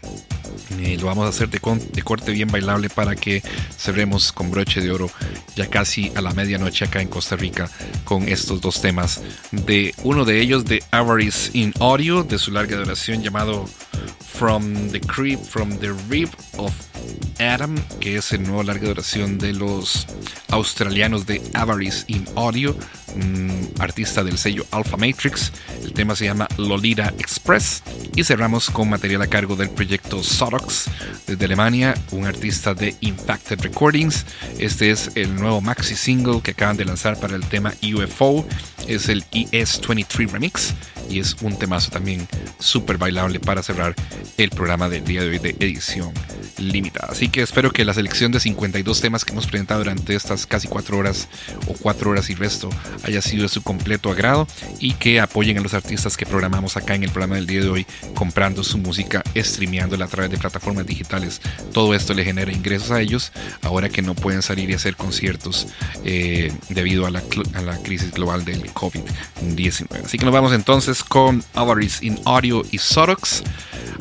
[0.79, 3.43] Eh, lo vamos a hacer de, con, de, corte bien bailable para que
[3.77, 5.11] cerremos con broche de oro
[5.57, 7.69] ya casi a la medianoche acá en Costa Rica
[8.05, 9.19] con estos dos temas.
[9.51, 13.65] De uno de ellos, de Avarice in Audio, de su larga duración llamado
[14.35, 16.73] From the Creep, From the Rib of
[17.39, 20.07] Adam, que es el nuevo larga duración de los
[20.47, 22.73] australianos de Avarice in Audio
[23.79, 25.51] artista del sello Alpha Matrix.
[25.83, 27.83] El tema se llama Lolita Express.
[28.15, 30.85] Y cerramos con material a cargo del proyecto Sotox
[31.27, 34.25] desde Alemania, un artista de Impacted Recordings.
[34.59, 38.45] Este es el nuevo maxi single que acaban de lanzar para el tema UFO.
[38.87, 40.73] Es el ES23 Remix
[41.09, 42.27] y es un temazo también
[42.59, 43.95] súper bailable para cerrar
[44.37, 46.13] el programa del día de hoy de edición
[46.59, 47.09] limitada.
[47.11, 50.67] Así que espero que la selección de 52 temas que hemos presentado durante estas casi
[50.67, 51.27] 4 horas
[51.67, 52.69] o 4 horas y resto
[53.03, 54.47] haya sido de su completo agrado
[54.79, 57.69] y que apoyen a los artistas que programamos acá en el programa del día de
[57.69, 61.41] hoy comprando su música, streameándola a través de plataformas digitales.
[61.73, 63.31] Todo esto le genera ingresos a ellos
[63.61, 65.67] ahora que no pueden salir y hacer conciertos
[66.03, 67.21] eh, debido a la,
[67.83, 70.05] crisis global del COVID-19.
[70.05, 73.43] Así que nos vamos entonces con Avarice in Audio y Sotox.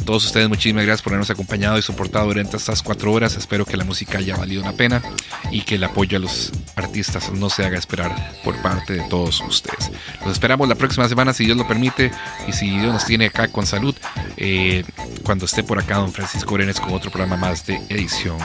[0.08, 3.36] Todos ustedes muchísimas gracias por habernos acompañado y soportado durante estas cuatro horas.
[3.36, 5.02] Espero que la música haya valido la pena
[5.50, 9.42] y que el apoyo a los artistas no se haga esperar por parte de todos
[9.42, 9.90] ustedes.
[10.22, 12.10] Los esperamos la próxima semana si Dios lo permite
[12.46, 13.94] y si Dios nos tiene acá con salud
[14.38, 14.82] eh,
[15.24, 18.38] cuando esté por acá don Francisco Brenes con otro programa más de edición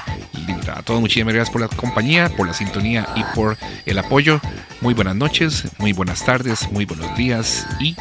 [0.46, 0.80] limitada.
[0.80, 4.42] A todos muchísimas gracias por la compañía, por la sintonía y por el apoyo.
[4.82, 7.96] Muy buenas noches, muy buenas tardes, muy buenos días y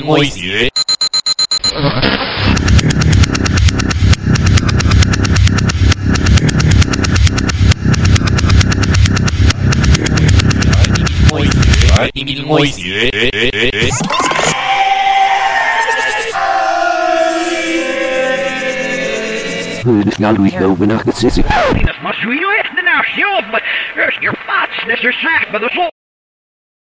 [0.00, 0.70] 因为学。
[12.14, 13.10] 因为学。
[19.84, 21.89] Who does not we know when I can see it?